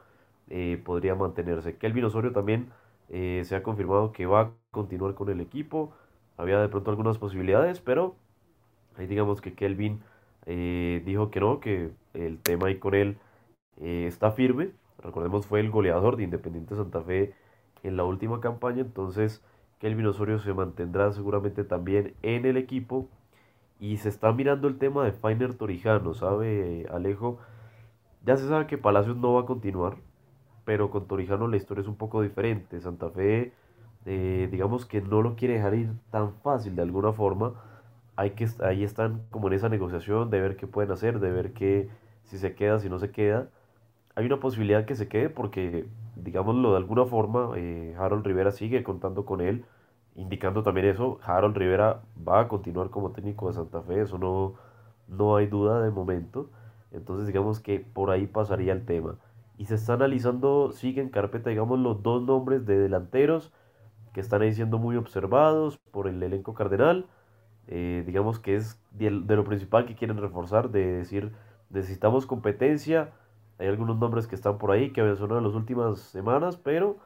eh, 0.48 0.80
podría 0.84 1.14
mantenerse. 1.14 1.76
Kelvin 1.76 2.04
Osorio 2.06 2.32
también 2.32 2.70
eh, 3.10 3.42
se 3.44 3.56
ha 3.56 3.62
confirmado 3.62 4.12
que 4.12 4.26
va 4.26 4.40
a 4.40 4.50
continuar 4.70 5.14
con 5.14 5.28
el 5.30 5.40
equipo. 5.40 5.92
Había 6.36 6.60
de 6.60 6.68
pronto 6.68 6.90
algunas 6.90 7.18
posibilidades, 7.18 7.80
pero 7.80 8.16
ahí 8.96 9.06
digamos 9.06 9.40
que 9.40 9.54
Kelvin 9.54 10.02
eh, 10.46 11.02
dijo 11.04 11.30
que 11.30 11.40
no, 11.40 11.60
que 11.60 11.90
el 12.14 12.38
tema 12.40 12.68
ahí 12.68 12.78
con 12.78 12.94
él 12.94 13.18
está 13.78 14.32
firme. 14.32 14.72
Recordemos, 15.02 15.46
fue 15.46 15.60
el 15.60 15.70
goleador 15.70 16.16
de 16.16 16.24
Independiente 16.24 16.76
Santa 16.76 17.02
Fe 17.02 17.34
en 17.82 17.96
la 17.96 18.04
última 18.04 18.40
campaña, 18.40 18.80
entonces 18.80 19.42
Kelvin 19.80 20.06
Osorio 20.06 20.38
se 20.38 20.54
mantendrá 20.54 21.10
seguramente 21.12 21.64
también 21.64 22.14
en 22.22 22.46
el 22.46 22.56
equipo. 22.56 23.08
Y 23.80 23.96
se 23.96 24.08
está 24.08 24.32
mirando 24.32 24.68
el 24.68 24.78
tema 24.78 25.04
de 25.04 25.10
Fainer 25.10 25.54
Torijano, 25.54 26.14
¿sabe, 26.14 26.86
Alejo? 26.92 27.40
Ya 28.24 28.36
se 28.36 28.46
sabe 28.46 28.68
que 28.68 28.78
Palacios 28.78 29.16
no 29.16 29.32
va 29.34 29.40
a 29.40 29.46
continuar, 29.46 29.96
pero 30.64 30.90
con 30.90 31.08
Torijano 31.08 31.48
la 31.48 31.56
historia 31.56 31.82
es 31.82 31.88
un 31.88 31.96
poco 31.96 32.22
diferente. 32.22 32.80
Santa 32.80 33.10
Fe, 33.10 33.52
eh, 34.06 34.48
digamos 34.52 34.86
que 34.86 35.00
no 35.00 35.20
lo 35.20 35.34
quiere 35.34 35.54
dejar 35.54 35.74
ir 35.74 35.90
tan 36.12 36.32
fácil 36.34 36.76
de 36.76 36.82
alguna 36.82 37.12
forma. 37.12 37.54
Hay 38.14 38.30
que, 38.30 38.46
ahí 38.62 38.84
están 38.84 39.22
como 39.32 39.48
en 39.48 39.54
esa 39.54 39.68
negociación 39.68 40.30
de 40.30 40.40
ver 40.40 40.56
qué 40.56 40.68
pueden 40.68 40.92
hacer, 40.92 41.18
de 41.18 41.32
ver 41.32 41.52
qué, 41.52 41.88
si 42.22 42.38
se 42.38 42.54
queda, 42.54 42.78
si 42.78 42.88
no 42.88 43.00
se 43.00 43.10
queda. 43.10 43.48
Hay 44.14 44.26
una 44.26 44.40
posibilidad 44.40 44.84
que 44.84 44.94
se 44.96 45.08
quede 45.08 45.30
porque, 45.30 45.86
digámoslo 46.16 46.72
de 46.72 46.76
alguna 46.78 47.06
forma, 47.06 47.52
eh, 47.56 47.94
Harold 47.98 48.26
Rivera 48.26 48.50
sigue 48.50 48.82
contando 48.82 49.24
con 49.24 49.40
él, 49.40 49.64
indicando 50.14 50.62
también 50.62 50.86
eso. 50.86 51.18
Harold 51.22 51.56
Rivera 51.56 52.02
va 52.26 52.40
a 52.40 52.48
continuar 52.48 52.90
como 52.90 53.12
técnico 53.12 53.48
de 53.48 53.54
Santa 53.54 53.82
Fe, 53.82 54.02
eso 54.02 54.18
no, 54.18 54.54
no 55.08 55.36
hay 55.36 55.46
duda 55.46 55.82
de 55.82 55.90
momento. 55.90 56.50
Entonces 56.92 57.26
digamos 57.26 57.60
que 57.60 57.80
por 57.80 58.10
ahí 58.10 58.26
pasaría 58.26 58.72
el 58.72 58.84
tema 58.84 59.16
y 59.62 59.66
se 59.66 59.76
está 59.76 59.94
analizando, 59.94 60.72
siguen 60.72 61.08
carpeta, 61.08 61.50
digamos, 61.50 61.78
los 61.78 62.02
dos 62.02 62.22
nombres 62.22 62.66
de 62.66 62.78
delanteros 62.78 63.52
que 64.12 64.20
están 64.20 64.42
ahí 64.42 64.52
siendo 64.52 64.78
muy 64.78 64.96
observados 64.96 65.78
por 65.92 66.08
el 66.08 66.22
elenco 66.22 66.54
cardenal. 66.54 67.06
Eh, 67.68 68.02
digamos 68.04 68.38
que 68.40 68.56
es 68.56 68.80
de, 68.90 69.10
lo 69.10 69.44
principal 69.44 69.86
que 69.86 69.94
quieren 69.94 70.18
reforzar, 70.18 70.70
de 70.70 70.84
decir, 70.84 71.32
necesitamos 71.70 72.26
competencia. 72.26 73.12
Hay 73.58 73.68
algunos 73.68 73.98
nombres 73.98 74.26
que 74.26 74.34
están 74.34 74.58
por 74.58 74.70
ahí 74.70 74.90
que 74.92 75.00
habían 75.00 75.16
sonado 75.16 75.38
en 75.38 75.46
las 75.46 75.54
últimas 75.54 75.98
semanas, 76.00 76.56
pero 76.56 76.96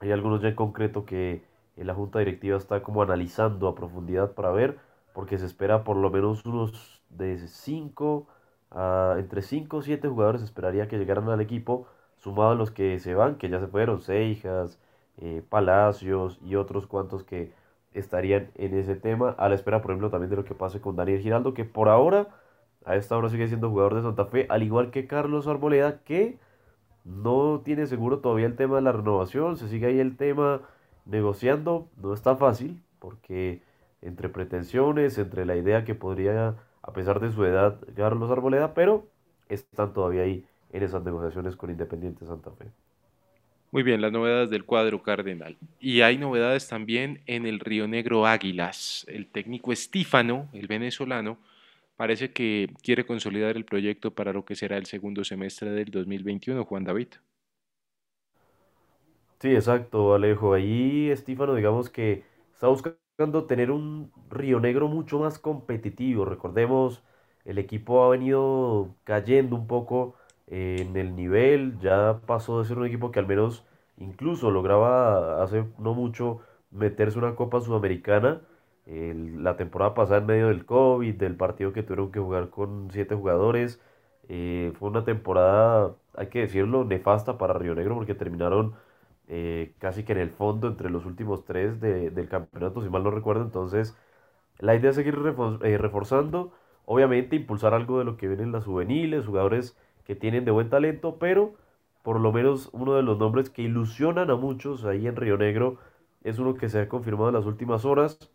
hay 0.00 0.12
algunos 0.12 0.42
ya 0.42 0.48
en 0.48 0.54
concreto 0.54 1.04
que 1.04 1.42
la 1.76 1.94
junta 1.94 2.18
directiva 2.18 2.56
está 2.56 2.82
como 2.82 3.02
analizando 3.02 3.68
a 3.68 3.74
profundidad 3.74 4.32
para 4.32 4.50
ver, 4.50 4.78
porque 5.12 5.38
se 5.38 5.46
espera 5.46 5.84
por 5.84 5.96
lo 5.96 6.10
menos 6.10 6.44
unos 6.44 7.02
de 7.10 7.38
5 7.38 8.26
entre 9.16 9.42
5 9.42 9.76
o 9.76 9.82
7 9.82 10.08
jugadores 10.08 10.42
esperaría 10.42 10.88
que 10.88 10.98
llegaran 10.98 11.28
al 11.28 11.40
equipo, 11.40 11.86
sumado 12.16 12.50
a 12.50 12.54
los 12.54 12.70
que 12.70 12.98
se 12.98 13.14
van, 13.14 13.36
que 13.36 13.48
ya 13.48 13.60
se 13.60 13.68
fueron, 13.68 14.00
Seijas, 14.00 14.80
eh, 15.18 15.42
Palacios 15.48 16.38
y 16.44 16.56
otros 16.56 16.86
cuantos 16.86 17.22
que 17.22 17.52
estarían 17.92 18.50
en 18.56 18.76
ese 18.76 18.96
tema, 18.96 19.30
a 19.38 19.48
la 19.48 19.54
espera, 19.54 19.80
por 19.80 19.92
ejemplo, 19.92 20.10
también 20.10 20.30
de 20.30 20.36
lo 20.36 20.44
que 20.44 20.54
pase 20.54 20.80
con 20.80 20.96
Daniel 20.96 21.20
Giraldo, 21.20 21.54
que 21.54 21.64
por 21.64 21.88
ahora, 21.88 22.26
a 22.84 22.96
esta 22.96 23.16
hora 23.16 23.28
sigue 23.28 23.48
siendo 23.48 23.70
jugador 23.70 23.94
de 23.94 24.02
Santa 24.02 24.26
Fe, 24.26 24.46
al 24.48 24.62
igual 24.62 24.90
que 24.90 25.06
Carlos 25.06 25.46
Arboleda, 25.46 26.02
que 26.04 26.38
no 27.04 27.62
tiene 27.64 27.86
seguro 27.86 28.18
todavía 28.18 28.46
el 28.46 28.56
tema 28.56 28.76
de 28.76 28.82
la 28.82 28.92
renovación, 28.92 29.56
se 29.56 29.68
sigue 29.68 29.86
ahí 29.86 30.00
el 30.00 30.16
tema 30.16 30.62
negociando, 31.04 31.88
no 31.96 32.14
está 32.14 32.36
fácil, 32.36 32.80
porque 32.98 33.62
entre 34.02 34.28
pretensiones, 34.28 35.18
entre 35.18 35.44
la 35.46 35.56
idea 35.56 35.84
que 35.84 35.94
podría 35.94 36.56
a 36.86 36.92
pesar 36.92 37.18
de 37.18 37.32
su 37.32 37.44
edad, 37.44 37.78
Carlos 37.96 38.30
Arboleda, 38.30 38.74
pero 38.74 39.08
están 39.48 39.94
todavía 39.94 40.22
ahí 40.22 40.44
en 40.70 40.82
esas 40.82 41.02
negociaciones 41.02 41.56
con 41.56 41.70
Independiente 41.70 42.26
Santa 42.26 42.50
Fe. 42.50 42.66
Muy 43.72 43.82
bien, 43.82 44.02
las 44.02 44.12
novedades 44.12 44.50
del 44.50 44.64
cuadro 44.64 45.02
cardenal. 45.02 45.56
Y 45.80 46.02
hay 46.02 46.18
novedades 46.18 46.68
también 46.68 47.22
en 47.26 47.46
el 47.46 47.58
Río 47.58 47.88
Negro 47.88 48.26
Águilas. 48.26 49.06
El 49.08 49.26
técnico 49.26 49.72
Estífano, 49.72 50.48
el 50.52 50.66
venezolano, 50.66 51.38
parece 51.96 52.32
que 52.32 52.68
quiere 52.82 53.06
consolidar 53.06 53.56
el 53.56 53.64
proyecto 53.64 54.14
para 54.14 54.32
lo 54.32 54.44
que 54.44 54.56
será 54.56 54.76
el 54.78 54.86
segundo 54.86 55.24
semestre 55.24 55.70
del 55.70 55.90
2021, 55.90 56.64
Juan 56.64 56.84
David. 56.84 57.08
Sí, 59.40 59.54
exacto, 59.54 60.14
Alejo. 60.14 60.54
Ahí 60.54 61.10
Estífano, 61.10 61.54
digamos 61.54 61.90
que 61.90 62.24
está 62.52 62.68
buscando 62.68 63.44
tener 63.46 63.70
un 63.70 64.10
Río 64.30 64.58
Negro 64.60 64.88
mucho 64.88 65.18
más 65.18 65.38
competitivo. 65.38 66.24
Recordemos, 66.24 67.02
el 67.44 67.58
equipo 67.58 68.02
ha 68.04 68.08
venido 68.08 68.96
cayendo 69.04 69.54
un 69.56 69.66
poco 69.66 70.16
en 70.46 70.96
el 70.96 71.14
nivel, 71.14 71.78
ya 71.80 72.20
pasó 72.26 72.60
de 72.60 72.66
ser 72.68 72.78
un 72.78 72.86
equipo 72.86 73.10
que 73.10 73.18
al 73.18 73.26
menos 73.26 73.66
incluso 73.98 74.50
lograba 74.50 75.42
hace 75.42 75.64
no 75.78 75.94
mucho 75.94 76.40
meterse 76.70 77.18
una 77.18 77.34
Copa 77.36 77.60
Sudamericana. 77.60 78.40
La 78.86 79.56
temporada 79.56 79.94
pasada 79.94 80.18
en 80.20 80.26
medio 80.26 80.48
del 80.48 80.66
COVID, 80.66 81.14
del 81.16 81.36
partido 81.36 81.72
que 81.72 81.82
tuvieron 81.82 82.12
que 82.12 82.20
jugar 82.20 82.50
con 82.50 82.90
siete 82.90 83.14
jugadores. 83.14 83.80
Eh, 84.28 84.72
fue 84.78 84.88
una 84.90 85.04
temporada, 85.04 85.94
hay 86.14 86.28
que 86.28 86.40
decirlo, 86.40 86.84
nefasta 86.84 87.38
para 87.38 87.54
Río 87.54 87.74
Negro 87.74 87.94
porque 87.96 88.14
terminaron 88.14 88.74
eh, 89.28 89.74
casi 89.78 90.04
que 90.04 90.12
en 90.12 90.18
el 90.18 90.30
fondo 90.30 90.68
entre 90.68 90.90
los 90.90 91.06
últimos 91.06 91.44
tres 91.44 91.80
del 91.80 92.28
campeonato, 92.28 92.82
si 92.82 92.88
mal 92.90 93.02
no 93.04 93.10
recuerdo. 93.10 93.42
Entonces, 93.44 93.96
la 94.58 94.74
idea 94.74 94.90
es 94.90 94.96
seguir 94.96 95.16
eh, 95.62 95.78
reforzando, 95.78 96.52
obviamente 96.86 97.36
impulsar 97.36 97.74
algo 97.74 97.98
de 97.98 98.04
lo 98.04 98.16
que 98.16 98.28
vienen 98.28 98.52
las 98.52 98.64
juveniles, 98.64 99.26
jugadores 99.26 99.76
que 100.04 100.14
tienen 100.16 100.44
de 100.44 100.50
buen 100.52 100.70
talento, 100.70 101.18
pero 101.18 101.54
por 102.02 102.20
lo 102.20 102.32
menos 102.32 102.68
uno 102.72 102.94
de 102.94 103.02
los 103.02 103.18
nombres 103.18 103.50
que 103.50 103.62
ilusionan 103.62 104.30
a 104.30 104.36
muchos 104.36 104.84
ahí 104.84 105.06
en 105.06 105.16
Río 105.16 105.38
Negro 105.38 105.78
es 106.22 106.38
uno 106.38 106.54
que 106.56 106.68
se 106.68 106.80
ha 106.80 106.88
confirmado 106.88 107.28
en 107.30 107.34
las 107.34 107.46
últimas 107.46 107.84
horas 107.84 108.30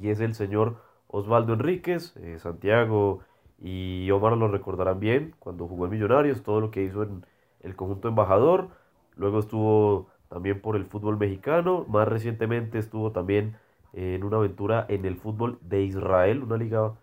y 0.00 0.10
es 0.10 0.20
el 0.20 0.34
señor 0.34 0.76
Osvaldo 1.08 1.54
Enríquez, 1.54 2.16
eh, 2.16 2.38
Santiago 2.38 3.20
y 3.58 4.10
Omar 4.10 4.36
lo 4.36 4.48
recordarán 4.48 5.00
bien 5.00 5.34
cuando 5.38 5.66
jugó 5.68 5.86
en 5.86 5.92
Millonarios, 5.92 6.42
todo 6.42 6.60
lo 6.60 6.70
que 6.70 6.82
hizo 6.82 7.02
en 7.02 7.24
el 7.60 7.76
conjunto 7.76 8.08
embajador 8.08 8.68
luego 9.16 9.38
estuvo 9.40 10.08
también 10.28 10.60
por 10.60 10.76
el 10.76 10.86
fútbol 10.86 11.18
mexicano, 11.18 11.84
más 11.88 12.08
recientemente 12.08 12.78
estuvo 12.78 13.12
también 13.12 13.56
en 13.92 14.24
una 14.24 14.36
aventura 14.38 14.84
en 14.88 15.04
el 15.06 15.16
fútbol 15.16 15.58
de 15.62 15.82
Israel, 15.82 16.42
una 16.42 16.56
liga, 16.56 16.94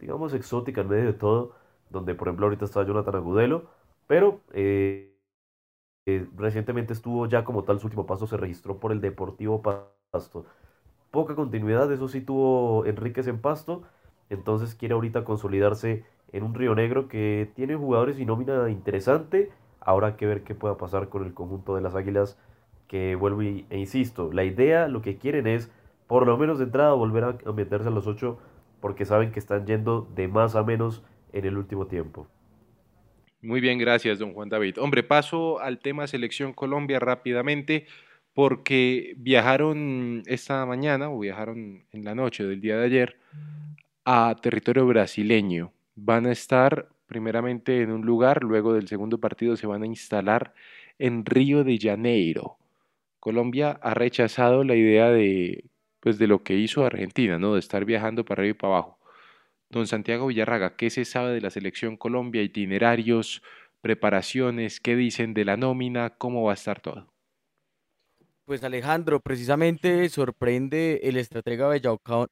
digamos, 0.00 0.34
exótica 0.34 0.80
en 0.80 0.88
medio 0.88 1.04
de 1.06 1.12
todo, 1.12 1.54
donde 1.90 2.14
por 2.14 2.28
ejemplo 2.28 2.46
ahorita 2.46 2.64
está 2.64 2.82
Jonathan 2.84 3.16
Agudelo, 3.16 3.70
pero 4.06 4.40
eh, 4.52 5.14
eh, 6.06 6.26
recientemente 6.36 6.92
estuvo 6.92 7.26
ya 7.26 7.44
como 7.44 7.64
tal, 7.64 7.78
su 7.80 7.86
último 7.86 8.06
paso 8.06 8.26
se 8.26 8.36
registró 8.36 8.78
por 8.80 8.92
el 8.92 9.00
Deportivo 9.00 9.62
Pasto. 9.62 10.46
Poca 11.10 11.34
continuidad, 11.34 11.90
eso 11.92 12.08
sí 12.08 12.20
tuvo 12.20 12.86
Enríquez 12.86 13.26
en 13.26 13.40
Pasto, 13.40 13.82
entonces 14.28 14.74
quiere 14.74 14.94
ahorita 14.94 15.24
consolidarse 15.24 16.04
en 16.32 16.44
un 16.44 16.54
Río 16.54 16.74
Negro 16.74 17.08
que 17.08 17.50
tiene 17.54 17.74
jugadores 17.74 18.18
y 18.18 18.24
nómina 18.24 18.70
interesante. 18.70 19.50
Habrá 19.80 20.16
que 20.16 20.26
ver 20.26 20.42
qué 20.42 20.54
pueda 20.54 20.76
pasar 20.76 21.08
con 21.08 21.24
el 21.24 21.34
conjunto 21.34 21.74
de 21.74 21.82
las 21.82 21.94
Águilas, 21.94 22.38
que 22.86 23.16
vuelvo 23.16 23.42
e 23.42 23.64
insisto, 23.70 24.32
la 24.32 24.44
idea, 24.44 24.88
lo 24.88 25.02
que 25.02 25.16
quieren 25.16 25.46
es, 25.46 25.70
por 26.06 26.26
lo 26.26 26.36
menos 26.36 26.58
de 26.58 26.64
entrada, 26.64 26.92
volver 26.92 27.24
a 27.24 27.52
meterse 27.52 27.88
a 27.88 27.90
los 27.90 28.06
ocho, 28.06 28.38
porque 28.80 29.04
saben 29.04 29.32
que 29.32 29.38
están 29.38 29.66
yendo 29.66 30.08
de 30.14 30.28
más 30.28 30.56
a 30.56 30.62
menos 30.62 31.04
en 31.32 31.44
el 31.44 31.56
último 31.56 31.86
tiempo. 31.86 32.26
Muy 33.42 33.60
bien, 33.60 33.78
gracias, 33.78 34.18
don 34.18 34.34
Juan 34.34 34.48
David. 34.48 34.78
Hombre, 34.78 35.02
paso 35.02 35.60
al 35.60 35.78
tema 35.78 36.06
Selección 36.06 36.52
Colombia 36.52 36.98
rápidamente, 36.98 37.86
porque 38.34 39.14
viajaron 39.16 40.22
esta 40.26 40.64
mañana 40.66 41.10
o 41.10 41.18
viajaron 41.18 41.84
en 41.92 42.04
la 42.04 42.14
noche 42.14 42.44
del 42.44 42.60
día 42.60 42.76
de 42.76 42.86
ayer 42.86 43.18
a 44.04 44.34
territorio 44.40 44.86
brasileño. 44.86 45.72
Van 45.96 46.26
a 46.26 46.32
estar 46.32 46.88
primeramente 47.06 47.82
en 47.82 47.90
un 47.90 48.02
lugar, 48.06 48.44
luego 48.44 48.72
del 48.72 48.88
segundo 48.88 49.18
partido 49.18 49.56
se 49.56 49.66
van 49.66 49.82
a 49.82 49.86
instalar 49.86 50.54
en 50.98 51.24
Río 51.24 51.64
de 51.64 51.78
Janeiro. 51.78 52.56
Colombia 53.18 53.78
ha 53.82 53.94
rechazado 53.94 54.64
la 54.64 54.76
idea 54.76 55.10
de, 55.10 55.64
pues, 56.00 56.18
de 56.18 56.26
lo 56.26 56.42
que 56.42 56.54
hizo 56.54 56.84
Argentina, 56.86 57.38
¿no? 57.38 57.54
de 57.54 57.60
estar 57.60 57.84
viajando 57.84 58.24
para 58.24 58.42
arriba 58.42 58.56
y 58.56 58.58
para 58.58 58.74
abajo. 58.74 58.98
Don 59.70 59.86
Santiago 59.86 60.26
Villarraga, 60.28 60.76
¿qué 60.76 60.90
se 60.90 61.04
sabe 61.04 61.32
de 61.32 61.40
la 61.40 61.50
selección 61.50 61.96
Colombia? 61.96 62.42
Itinerarios, 62.42 63.42
preparaciones, 63.80 64.80
¿qué 64.80 64.96
dicen 64.96 65.34
de 65.34 65.44
la 65.44 65.56
nómina? 65.56 66.10
¿Cómo 66.10 66.44
va 66.44 66.52
a 66.52 66.54
estar 66.54 66.80
todo? 66.80 67.09
Pues 68.50 68.64
Alejandro, 68.64 69.20
precisamente 69.20 70.08
sorprende 70.08 71.02
el 71.04 71.16
estratega 71.18 71.68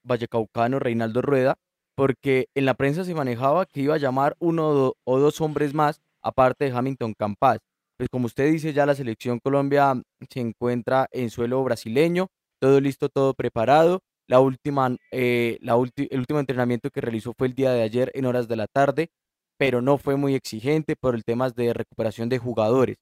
vallecaucano 0.02 0.80
Reinaldo 0.80 1.22
Rueda, 1.22 1.54
porque 1.94 2.48
en 2.56 2.64
la 2.64 2.74
prensa 2.74 3.04
se 3.04 3.14
manejaba 3.14 3.66
que 3.66 3.82
iba 3.82 3.94
a 3.94 3.98
llamar 3.98 4.34
uno 4.40 4.94
o 5.04 5.18
dos 5.20 5.40
hombres 5.40 5.74
más, 5.74 6.00
aparte 6.20 6.64
de 6.64 6.76
Hamilton 6.76 7.14
Campas. 7.16 7.60
Pues 7.96 8.08
como 8.10 8.26
usted 8.26 8.50
dice, 8.50 8.72
ya 8.72 8.84
la 8.84 8.96
selección 8.96 9.38
Colombia 9.38 9.94
se 10.28 10.40
encuentra 10.40 11.06
en 11.12 11.30
suelo 11.30 11.62
brasileño, 11.62 12.26
todo 12.60 12.80
listo, 12.80 13.08
todo 13.08 13.32
preparado. 13.34 14.00
La 14.26 14.40
última, 14.40 14.96
eh, 15.12 15.60
el 15.62 16.18
último 16.18 16.40
entrenamiento 16.40 16.90
que 16.90 17.00
realizó 17.00 17.32
fue 17.38 17.46
el 17.46 17.54
día 17.54 17.70
de 17.70 17.82
ayer 17.82 18.10
en 18.14 18.26
horas 18.26 18.48
de 18.48 18.56
la 18.56 18.66
tarde, 18.66 19.10
pero 19.56 19.82
no 19.82 19.98
fue 19.98 20.16
muy 20.16 20.34
exigente 20.34 20.96
por 20.96 21.14
el 21.14 21.22
tema 21.22 21.50
de 21.50 21.74
recuperación 21.74 22.28
de 22.28 22.38
jugadores. 22.38 22.96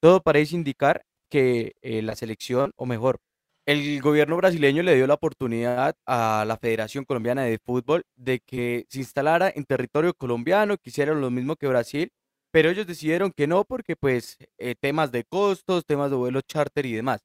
Todo 0.00 0.20
parece 0.22 0.54
indicar 0.54 1.02
que 1.30 1.74
eh, 1.82 2.02
la 2.02 2.16
selección, 2.16 2.72
o 2.76 2.86
mejor, 2.86 3.20
el 3.66 4.00
gobierno 4.02 4.36
brasileño 4.36 4.82
le 4.82 4.96
dio 4.96 5.06
la 5.06 5.14
oportunidad 5.14 5.94
a 6.06 6.44
la 6.46 6.56
Federación 6.56 7.04
Colombiana 7.04 7.44
de 7.44 7.58
Fútbol 7.58 8.04
de 8.16 8.40
que 8.40 8.86
se 8.88 8.98
instalara 8.98 9.52
en 9.54 9.64
territorio 9.64 10.14
colombiano, 10.14 10.76
que 10.78 11.06
lo 11.06 11.30
mismo 11.30 11.56
que 11.56 11.68
Brasil, 11.68 12.10
pero 12.52 12.70
ellos 12.70 12.86
decidieron 12.86 13.32
que 13.32 13.46
no 13.46 13.64
porque 13.64 13.96
pues 13.96 14.38
eh, 14.58 14.74
temas 14.80 15.12
de 15.12 15.24
costos, 15.24 15.86
temas 15.86 16.10
de 16.10 16.16
vuelos 16.16 16.42
charter 16.46 16.86
y 16.86 16.94
demás. 16.94 17.20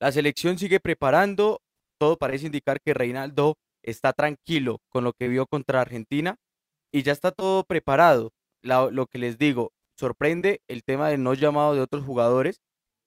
La 0.00 0.10
selección 0.12 0.58
sigue 0.58 0.80
preparando, 0.80 1.60
todo 1.98 2.16
parece 2.16 2.46
indicar 2.46 2.80
que 2.80 2.94
Reinaldo 2.94 3.56
está 3.82 4.12
tranquilo 4.12 4.80
con 4.88 5.04
lo 5.04 5.12
que 5.12 5.28
vio 5.28 5.46
contra 5.46 5.80
Argentina 5.80 6.36
y 6.92 7.02
ya 7.02 7.12
está 7.12 7.30
todo 7.32 7.64
preparado. 7.64 8.32
lo 8.62 9.06
que 9.06 9.18
les 9.18 9.38
digo, 9.38 9.72
sorprende 9.96 10.60
el 10.68 10.82
tema 10.82 11.08
del 11.08 11.22
no 11.22 11.34
llamado 11.34 11.74
de 11.74 11.80
otros 11.80 12.04
jugadores, 12.04 12.60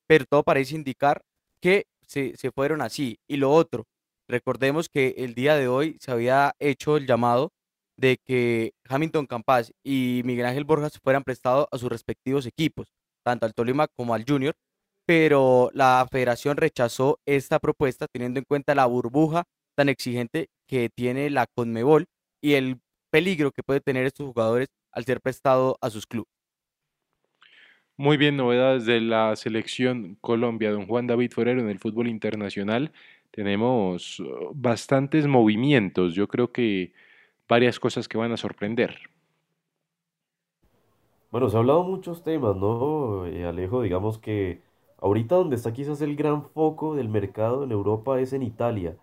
pero 0.07 0.25
todo 0.25 0.43
parece 0.43 0.75
indicar 0.75 1.23
que 1.61 1.85
se, 2.07 2.35
fueron 2.53 2.81
así. 2.81 3.19
Y 3.27 3.37
lo 3.37 3.51
otro, 3.51 3.85
recordemos 4.27 4.89
que 4.89 5.15
el 5.17 5.33
día 5.35 5.55
de 5.55 5.67
hoy 5.67 5.97
se 5.99 6.11
había 6.11 6.53
hecho 6.59 6.97
el 6.97 7.07
llamado 7.07 7.51
de 7.97 8.17
que 8.25 8.73
Hamilton 8.89 9.27
Campas 9.27 9.71
y 9.83 10.21
Miguel 10.25 10.47
Ángel 10.47 10.65
Borjas 10.65 10.99
fueran 11.03 11.23
prestados 11.23 11.67
a 11.71 11.77
sus 11.77 11.89
respectivos 11.89 12.45
equipos, 12.45 12.87
tanto 13.23 13.45
al 13.45 13.53
Tolima 13.53 13.87
como 13.87 14.13
al 14.13 14.25
Junior, 14.27 14.55
pero 15.05 15.69
la 15.73 16.07
federación 16.11 16.57
rechazó 16.57 17.19
esta 17.25 17.59
propuesta 17.59 18.07
teniendo 18.07 18.39
en 18.39 18.45
cuenta 18.45 18.75
la 18.75 18.85
burbuja 18.85 19.43
tan 19.75 19.89
exigente 19.89 20.49
que 20.67 20.89
tiene 20.89 21.29
la 21.29 21.47
Conmebol 21.47 22.05
y 22.41 22.53
el 22.53 22.79
peligro 23.11 23.51
que 23.51 23.63
puede 23.63 23.81
tener 23.81 24.05
estos 24.05 24.27
jugadores 24.27 24.69
al 24.91 25.05
ser 25.05 25.21
prestado 25.21 25.77
a 25.81 25.89
sus 25.89 26.07
clubes. 26.07 26.32
Muy 27.95 28.17
bien, 28.17 28.37
novedades 28.37 28.87
de 28.87 28.99
la 29.01 29.35
selección 29.35 30.17
Colombia, 30.19 30.71
don 30.71 30.87
Juan 30.87 31.05
David 31.05 31.31
Forero 31.31 31.61
en 31.61 31.69
el 31.69 31.77
fútbol 31.77 32.07
internacional. 32.07 32.91
Tenemos 33.29 34.19
uh, 34.19 34.51
bastantes 34.55 35.27
movimientos, 35.27 36.15
yo 36.15 36.27
creo 36.27 36.51
que 36.51 36.91
varias 37.47 37.79
cosas 37.79 38.07
que 38.07 38.17
van 38.17 38.31
a 38.31 38.37
sorprender. 38.37 38.97
Bueno, 41.29 41.49
se 41.49 41.55
ha 41.55 41.59
hablado 41.59 41.83
muchos 41.83 42.23
temas, 42.23 42.55
¿no? 42.55 43.27
Eh, 43.27 43.45
Alejo, 43.45 43.83
digamos 43.83 44.17
que 44.17 44.61
ahorita 44.99 45.35
donde 45.35 45.55
está 45.55 45.71
quizás 45.71 46.01
el 46.01 46.15
gran 46.15 46.43
foco 46.49 46.95
del 46.95 47.09
mercado 47.09 47.63
en 47.63 47.71
Europa 47.71 48.19
es 48.19 48.33
en 48.33 48.41
Italia. 48.41 48.97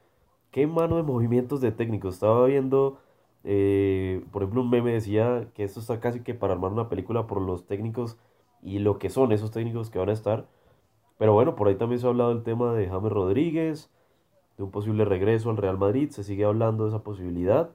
¿Qué 0.50 0.66
mano 0.66 0.96
de 0.96 1.04
movimientos 1.04 1.60
de 1.60 1.70
técnicos? 1.70 2.14
Estaba 2.14 2.46
viendo, 2.46 2.98
eh, 3.44 4.24
por 4.32 4.42
ejemplo, 4.42 4.62
un 4.62 4.70
meme 4.70 4.92
decía 4.92 5.48
que 5.54 5.62
esto 5.62 5.78
está 5.78 6.00
casi 6.00 6.20
que 6.20 6.34
para 6.34 6.54
armar 6.54 6.72
una 6.72 6.88
película 6.88 7.28
por 7.28 7.40
los 7.40 7.66
técnicos 7.66 8.18
y 8.62 8.78
lo 8.80 8.98
que 8.98 9.10
son 9.10 9.32
esos 9.32 9.50
técnicos 9.50 9.90
que 9.90 9.98
van 9.98 10.10
a 10.10 10.12
estar. 10.12 10.46
Pero 11.18 11.32
bueno, 11.34 11.56
por 11.56 11.68
ahí 11.68 11.76
también 11.76 12.00
se 12.00 12.06
ha 12.06 12.10
hablado 12.10 12.30
del 12.34 12.42
tema 12.44 12.74
de 12.74 12.88
James 12.88 13.12
Rodríguez, 13.12 13.90
de 14.56 14.64
un 14.64 14.70
posible 14.70 15.04
regreso 15.04 15.50
al 15.50 15.56
Real 15.56 15.78
Madrid, 15.78 16.10
se 16.10 16.24
sigue 16.24 16.44
hablando 16.44 16.84
de 16.84 16.90
esa 16.90 17.02
posibilidad. 17.02 17.70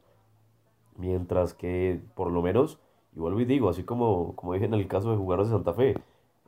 Mientras 0.97 1.53
que, 1.53 2.01
por 2.15 2.31
lo 2.31 2.41
menos, 2.41 2.79
y 3.15 3.19
vuelvo 3.19 3.39
digo, 3.39 3.69
así 3.69 3.83
como, 3.83 4.35
como 4.35 4.53
dije 4.53 4.65
en 4.65 4.73
el 4.73 4.87
caso 4.87 5.11
de 5.11 5.17
jugadores 5.17 5.49
de 5.49 5.55
Santa 5.55 5.73
Fe, 5.73 5.95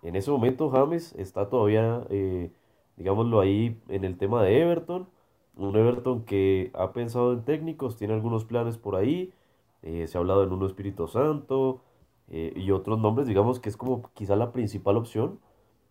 en 0.04 0.16
ese 0.16 0.32
momento 0.32 0.70
James 0.70 1.14
está 1.18 1.50
todavía, 1.50 2.06
eh, 2.10 2.52
digámoslo 2.98 3.40
ahí, 3.40 3.80
en 3.90 4.06
el 4.06 4.18
tema 4.18 4.44
de 4.44 4.62
Everton. 4.62 5.08
Un 5.56 5.76
Everton 5.76 6.24
que 6.24 6.72
ha 6.76 6.94
pensado 6.94 7.34
en 7.34 7.44
técnicos, 7.44 7.98
tiene 7.98 8.14
algunos 8.14 8.46
planes 8.46 8.78
por 8.78 8.96
ahí. 8.96 9.34
Eh, 9.82 10.08
se 10.08 10.18
ha 10.18 10.22
hablado 10.22 10.44
en 10.44 10.52
uno 10.54 10.66
Espíritu 10.66 11.08
Santo, 11.08 11.82
eh, 12.30 12.54
y 12.56 12.72
otros 12.72 13.00
nombres, 13.00 13.28
digamos 13.28 13.60
que 13.60 13.70
es 13.70 13.78
como 13.78 14.10
quizá 14.14 14.36
la 14.36 14.52
principal 14.52 14.98
opción, 14.98 15.40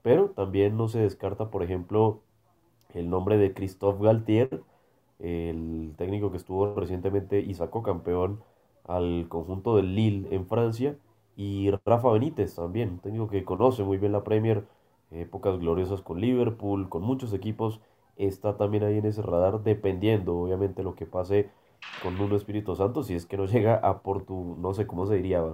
pero 0.03 0.31
también 0.31 0.77
no 0.77 0.88
se 0.88 1.01
descarta, 1.01 1.51
por 1.51 1.62
ejemplo, 1.62 2.20
el 2.94 3.11
nombre 3.11 3.38
de 3.38 3.55
Christophe 3.55 4.05
Galtier, 4.05 4.62
el 5.18 5.94
técnico 5.96 6.31
que 6.31 6.37
estuvo 6.37 6.75
recientemente 6.75 7.40
y 7.40 7.55
sacó 7.55 7.83
campeón 7.83 8.42
al 8.85 9.27
conjunto 9.29 9.77
del 9.77 9.94
Lille 9.94 10.29
en 10.35 10.46
Francia, 10.46 10.96
y 11.37 11.70
Rafa 11.85 12.11
Benítez 12.11 12.55
también, 12.55 12.90
un 12.92 12.99
técnico 13.01 13.29
que 13.29 13.44
conoce 13.44 13.83
muy 13.85 13.99
bien 13.99 14.12
la 14.12 14.25
Premier, 14.25 14.64
épocas 15.11 15.59
gloriosas 15.59 16.01
con 16.01 16.20
Liverpool, 16.20 16.88
con 16.88 17.03
muchos 17.03 17.33
equipos, 17.35 17.81
está 18.16 18.57
también 18.57 18.85
ahí 18.85 18.99
en 18.99 19.07
ese 19.07 19.22
radar, 19.22 19.62
dependiendo 19.62 20.37
obviamente 20.37 20.83
lo 20.83 20.94
que 20.94 21.07
pase 21.07 21.51
con 22.03 22.16
Nuno 22.16 22.37
Espíritu 22.37 22.75
Santo, 22.75 23.03
si 23.03 23.14
es 23.14 23.27
que 23.27 23.37
no 23.37 23.46
llega 23.46 23.77
a 23.77 24.03
Portu, 24.03 24.57
no 24.59 24.72
sé 24.75 24.87
cómo 24.87 25.07
se 25.07 25.16
diría, 25.16 25.44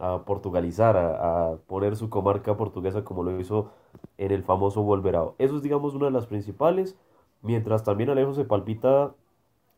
a 0.00 0.24
portugalizar, 0.24 0.96
a, 0.96 1.56
poner 1.66 1.96
su 1.96 2.08
comarca 2.10 2.56
portuguesa 2.56 3.04
como 3.04 3.22
lo 3.22 3.38
hizo 3.38 3.70
en 4.18 4.32
el 4.32 4.42
famoso 4.42 4.82
Wolverao. 4.82 5.34
Eso 5.38 5.56
es, 5.56 5.62
digamos, 5.62 5.94
una 5.94 6.06
de 6.06 6.12
las 6.12 6.26
principales. 6.26 6.96
Mientras 7.42 7.84
también 7.84 8.10
Alejo 8.10 8.34
se 8.34 8.44
palpita 8.44 9.14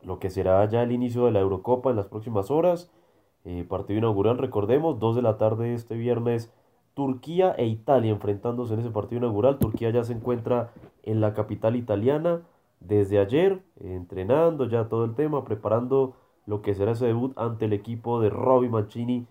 lo 0.03 0.19
que 0.19 0.31
será 0.31 0.65
ya 0.69 0.83
el 0.83 0.93
inicio 0.93 1.27
de 1.27 1.33
la 1.33 1.41
Eurocopa 1.41 1.91
en 1.91 1.97
las 1.97 2.07
próximas 2.07 2.51
horas. 2.51 2.91
Eh, 3.45 3.65
partido 3.69 3.99
inaugural, 3.99 4.39
recordemos, 4.39 4.99
2 5.01 5.17
de 5.17 5.23
la 5.23 5.37
tarde 5.37 5.75
este 5.75 5.97
viernes, 5.97 6.53
Turquía 6.95 7.53
e 7.57 7.67
Italia 7.67 8.13
enfrentándose 8.13 8.75
en 8.75 8.81
ese 8.81 8.91
partido 8.91 9.19
inaugural. 9.19 9.59
Turquía 9.59 9.91
ya 9.91 10.05
se 10.05 10.13
encuentra 10.13 10.73
en 11.03 11.21
la 11.21 11.35
capital 11.35 11.75
italiana 11.77 12.43
desde 12.81 13.19
ayer, 13.19 13.63
entrenando 13.81 14.69
ya 14.69 14.89
todo 14.89 15.05
el 15.05 15.15
tema, 15.15 15.45
preparando 15.45 16.15
lo 16.47 16.63
que 16.63 16.75
será 16.75 16.93
ese 16.93 17.07
debut 17.07 17.33
ante 17.37 17.65
el 17.65 17.73
equipo 17.73 18.21
de 18.21 18.31
Robbie 18.31 18.69
Mancini 18.69 19.27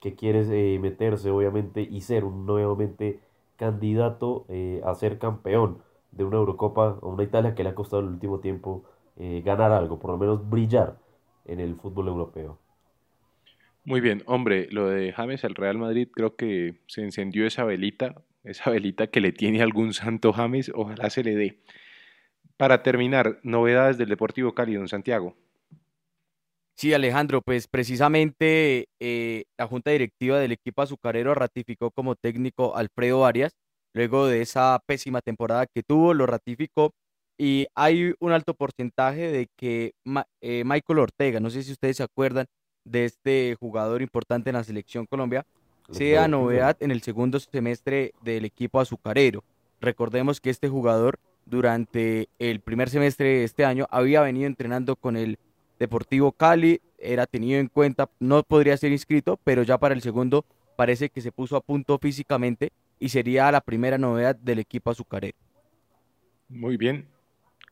que 0.00 0.14
quiere 0.14 0.44
eh, 0.50 0.78
meterse 0.78 1.30
obviamente 1.30 1.82
y 1.82 2.00
ser 2.02 2.24
un 2.24 2.46
nuevamente 2.46 3.20
candidato 3.56 4.44
eh, 4.48 4.80
a 4.84 4.94
ser 4.94 5.18
campeón 5.18 5.78
de 6.12 6.24
una 6.24 6.36
Eurocopa 6.36 6.98
o 7.00 7.08
una 7.10 7.24
Italia 7.24 7.54
que 7.54 7.62
le 7.62 7.70
ha 7.70 7.74
costado 7.74 8.02
en 8.02 8.08
el 8.08 8.14
último 8.14 8.40
tiempo 8.40 8.84
eh, 9.18 9.42
ganar 9.44 9.72
algo, 9.72 9.98
por 9.98 10.10
lo 10.10 10.18
menos 10.18 10.48
brillar 10.48 10.98
en 11.46 11.60
el 11.60 11.76
fútbol 11.76 12.08
europeo. 12.08 12.58
Muy 13.84 14.00
bien, 14.00 14.22
hombre, 14.26 14.68
lo 14.70 14.88
de 14.88 15.12
James 15.12 15.44
al 15.44 15.54
Real 15.54 15.78
Madrid 15.78 16.08
creo 16.12 16.36
que 16.36 16.80
se 16.86 17.02
encendió 17.02 17.46
esa 17.46 17.64
velita, 17.64 18.22
esa 18.44 18.70
velita 18.70 19.06
que 19.06 19.20
le 19.20 19.32
tiene 19.32 19.62
algún 19.62 19.94
santo 19.94 20.32
James, 20.32 20.72
ojalá 20.74 21.08
se 21.08 21.22
le 21.22 21.36
dé. 21.36 21.60
Para 22.56 22.82
terminar, 22.82 23.38
novedades 23.42 23.98
del 23.98 24.08
Deportivo 24.08 24.54
Cali, 24.54 24.74
don 24.74 24.88
Santiago. 24.88 25.36
Sí, 26.76 26.92
Alejandro, 26.92 27.40
pues 27.40 27.68
precisamente 27.68 28.88
eh, 29.00 29.44
la 29.56 29.66
junta 29.66 29.92
directiva 29.92 30.38
del 30.38 30.52
equipo 30.52 30.82
azucarero 30.82 31.34
ratificó 31.34 31.90
como 31.90 32.16
técnico 32.16 32.76
Alfredo 32.76 33.24
Arias, 33.24 33.52
luego 33.94 34.26
de 34.26 34.42
esa 34.42 34.78
pésima 34.84 35.22
temporada 35.22 35.66
que 35.66 35.82
tuvo, 35.82 36.12
lo 36.12 36.26
ratificó 36.26 36.92
y 37.38 37.66
hay 37.74 38.14
un 38.20 38.32
alto 38.32 38.52
porcentaje 38.52 39.30
de 39.30 39.48
que 39.56 39.92
eh, 40.42 40.64
Michael 40.66 40.98
Ortega, 40.98 41.40
no 41.40 41.48
sé 41.48 41.62
si 41.62 41.72
ustedes 41.72 41.96
se 41.96 42.02
acuerdan 42.02 42.44
de 42.84 43.06
este 43.06 43.56
jugador 43.58 44.02
importante 44.02 44.50
en 44.50 44.56
la 44.56 44.64
selección 44.64 45.06
Colombia, 45.06 45.46
sea 45.90 46.28
novedad 46.28 46.76
en 46.80 46.90
el 46.90 47.00
segundo 47.00 47.40
semestre 47.40 48.12
del 48.22 48.44
equipo 48.44 48.80
azucarero. 48.80 49.44
Recordemos 49.80 50.40
que 50.40 50.50
este 50.50 50.68
jugador 50.68 51.18
durante 51.46 52.28
el 52.38 52.60
primer 52.60 52.90
semestre 52.90 53.38
de 53.38 53.44
este 53.44 53.64
año 53.64 53.86
había 53.90 54.20
venido 54.20 54.46
entrenando 54.46 54.96
con 54.96 55.16
el 55.16 55.38
Deportivo 55.78 56.32
Cali, 56.32 56.80
era 56.98 57.26
tenido 57.26 57.60
en 57.60 57.68
cuenta, 57.68 58.08
no 58.18 58.42
podría 58.42 58.76
ser 58.76 58.92
inscrito, 58.92 59.38
pero 59.44 59.62
ya 59.62 59.78
para 59.78 59.94
el 59.94 60.00
segundo 60.00 60.44
parece 60.76 61.10
que 61.10 61.20
se 61.20 61.32
puso 61.32 61.56
a 61.56 61.60
punto 61.60 61.98
físicamente 61.98 62.72
y 62.98 63.08
sería 63.08 63.50
la 63.52 63.60
primera 63.60 63.98
novedad 63.98 64.36
del 64.36 64.58
equipo 64.58 64.90
azucarero. 64.90 65.36
Muy 66.48 66.76
bien, 66.76 67.08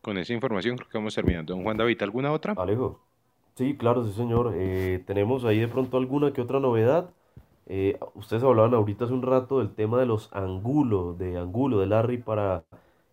con 0.02 0.18
esa 0.18 0.32
información 0.32 0.76
creo 0.76 0.88
que 0.88 0.98
vamos 0.98 1.14
terminando. 1.14 1.54
Don 1.54 1.62
Juan 1.62 1.76
David, 1.76 2.02
¿alguna 2.02 2.32
otra? 2.32 2.54
Alejo. 2.56 3.00
Sí, 3.54 3.76
claro, 3.76 4.04
sí 4.04 4.12
señor. 4.12 4.52
Eh, 4.56 5.02
tenemos 5.06 5.44
ahí 5.44 5.60
de 5.60 5.68
pronto 5.68 5.96
alguna 5.96 6.32
que 6.32 6.40
otra 6.40 6.58
novedad. 6.60 7.10
Eh, 7.66 7.98
ustedes 8.14 8.42
hablaban 8.42 8.74
ahorita 8.74 9.04
hace 9.04 9.14
un 9.14 9.22
rato 9.22 9.60
del 9.60 9.74
tema 9.74 9.98
de 9.98 10.06
los 10.06 10.30
Angulo, 10.32 11.14
de 11.14 11.38
Angulo, 11.38 11.80
de 11.80 11.86
Larry 11.86 12.18
para 12.18 12.64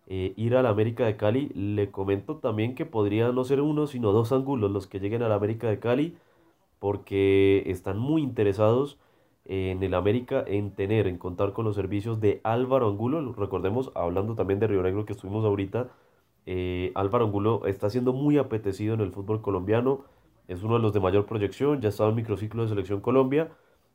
eh, 0.06 0.34
ir 0.36 0.56
a 0.56 0.62
la 0.62 0.70
América 0.70 1.06
de 1.06 1.16
Cali. 1.16 1.48
Le 1.54 1.90
comento 1.90 2.36
también 2.36 2.74
que 2.74 2.86
podría 2.86 3.32
no 3.32 3.44
ser 3.44 3.60
uno, 3.60 3.86
sino 3.86 4.12
dos 4.12 4.32
Angulos 4.32 4.70
los 4.70 4.86
que 4.86 5.00
lleguen 5.00 5.22
a 5.22 5.28
la 5.28 5.36
América 5.36 5.68
de 5.68 5.78
Cali, 5.78 6.16
porque 6.78 7.64
están 7.66 7.98
muy 7.98 8.22
interesados 8.22 8.98
en 9.44 9.82
el 9.82 9.94
América 9.94 10.44
en 10.46 10.72
tener, 10.72 11.06
en 11.06 11.18
contar 11.18 11.52
con 11.52 11.64
los 11.64 11.74
servicios 11.76 12.20
de 12.20 12.40
Álvaro 12.44 12.88
Angulo. 12.88 13.32
Recordemos, 13.32 13.90
hablando 13.94 14.34
también 14.34 14.60
de 14.60 14.68
Río 14.68 14.82
Negro 14.82 15.04
que 15.04 15.12
estuvimos 15.12 15.44
ahorita, 15.44 15.88
eh, 16.46 16.92
Álvaro 16.94 17.26
Angulo 17.26 17.66
está 17.66 17.90
siendo 17.90 18.12
muy 18.12 18.38
apetecido 18.38 18.94
en 18.94 19.00
el 19.00 19.12
fútbol 19.12 19.42
colombiano. 19.42 20.04
Es 20.48 20.62
uno 20.62 20.74
de 20.76 20.80
los 20.82 20.92
de 20.92 21.00
mayor 21.00 21.26
proyección, 21.26 21.80
ya 21.80 21.88
estaba 21.88 22.10
en 22.10 22.16
microciclo 22.16 22.62
de 22.62 22.68
selección 22.68 23.00
Colombia 23.00 23.50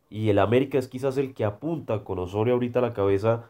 y 0.09 0.29
el 0.29 0.39
América 0.39 0.77
es 0.77 0.87
quizás 0.87 1.17
el 1.17 1.33
que 1.33 1.45
apunta 1.45 2.03
con 2.03 2.19
Osorio 2.19 2.53
ahorita 2.53 2.79
a 2.79 2.81
la 2.81 2.93
cabeza 2.93 3.49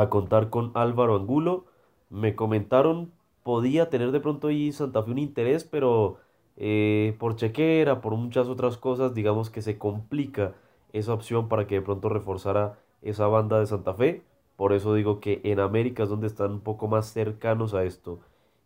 a 0.00 0.10
contar 0.10 0.50
con 0.50 0.72
Álvaro 0.74 1.16
Angulo. 1.16 1.66
Me 2.10 2.36
comentaron, 2.36 3.12
podía 3.42 3.90
tener 3.90 4.12
de 4.12 4.20
pronto 4.20 4.48
ahí 4.48 4.72
Santa 4.72 5.02
Fe 5.02 5.10
un 5.10 5.18
interés, 5.18 5.64
pero 5.64 6.18
eh, 6.56 7.16
por 7.18 7.36
chequera, 7.36 8.00
por 8.00 8.14
muchas 8.16 8.48
otras 8.48 8.76
cosas, 8.76 9.14
digamos 9.14 9.50
que 9.50 9.62
se 9.62 9.78
complica 9.78 10.54
esa 10.92 11.12
opción 11.14 11.48
para 11.48 11.66
que 11.66 11.76
de 11.76 11.82
pronto 11.82 12.08
reforzara 12.08 12.78
esa 13.02 13.26
banda 13.26 13.58
de 13.60 13.66
Santa 13.66 13.94
Fe. 13.94 14.22
Por 14.56 14.72
eso 14.72 14.94
digo 14.94 15.20
que 15.20 15.40
en 15.44 15.60
América 15.60 16.04
es 16.04 16.08
donde 16.08 16.26
están 16.26 16.52
un 16.52 16.60
poco 16.60 16.88
más 16.88 17.12
cercanos 17.12 17.74
a 17.74 17.84
esto. 17.84 18.20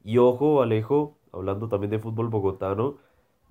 Y 0.05 0.19
ojo, 0.19 0.63
Alejo, 0.63 1.17
hablando 1.33 1.69
también 1.69 1.91
de 1.91 1.99
fútbol 1.99 2.29
bogotano, 2.29 2.97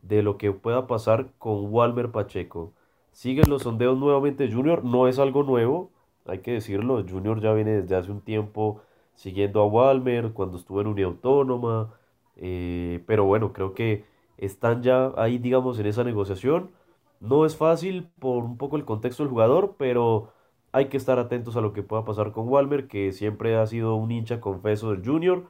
de 0.02 0.24
lo 0.24 0.38
que 0.38 0.52
pueda 0.52 0.88
pasar 0.88 1.32
con 1.38 1.72
Walmer 1.74 2.12
Pacheco. 2.12 2.74
Siguen 3.12 3.50
los 3.50 3.64
sondeos 3.64 3.98
nuevamente 3.98 4.52
Junior, 4.52 4.84
no 4.86 5.08
es 5.08 5.20
algo 5.20 5.44
nuevo, 5.44 5.92
hay 6.26 6.40
que 6.40 6.52
decirlo, 6.54 7.04
Junior 7.08 7.42
ya 7.42 7.54
viene 7.54 7.82
desde 7.82 7.96
hace 7.96 8.12
un 8.12 8.22
tiempo 8.22 8.82
siguiendo 9.16 9.62
a 9.62 9.68
Walmer 9.68 10.34
cuando 10.34 10.58
estuvo 10.58 10.82
en 10.82 10.88
Unión 10.88 11.12
Autónoma, 11.14 11.94
eh, 12.38 13.04
pero 13.08 13.26
bueno, 13.26 13.54
creo 13.54 13.74
que 13.74 14.06
están 14.38 14.82
ya 14.84 15.12
ahí, 15.18 15.38
digamos, 15.38 15.80
en 15.80 15.88
esa 15.88 16.04
negociación. 16.04 16.72
No 17.20 17.46
es 17.46 17.58
fácil 17.58 18.10
por 18.20 18.44
un 18.46 18.58
poco 18.58 18.78
el 18.78 18.86
contexto 18.86 19.24
del 19.24 19.32
jugador, 19.32 19.76
pero 19.78 20.32
hay 20.72 20.86
que 20.90 20.98
estar 20.98 21.20
atentos 21.20 21.56
a 21.58 21.62
lo 21.62 21.74
que 21.74 21.84
pueda 21.84 22.06
pasar 22.06 22.32
con 22.32 22.48
Walmer, 22.48 22.88
que 22.88 23.12
siempre 23.12 23.58
ha 23.58 23.66
sido 23.68 23.96
un 23.96 24.12
hincha 24.12 24.40
confeso 24.40 24.92
del 24.92 25.06
Junior 25.06 25.46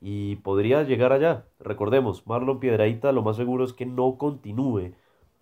y 0.00 0.36
podría 0.36 0.82
llegar 0.82 1.12
allá. 1.12 1.46
Recordemos, 1.58 2.26
Marlon 2.26 2.60
Piedraíta 2.60 3.12
lo 3.12 3.22
más 3.22 3.36
seguro 3.36 3.64
es 3.64 3.72
que 3.72 3.86
no 3.86 4.16
continúe 4.18 4.92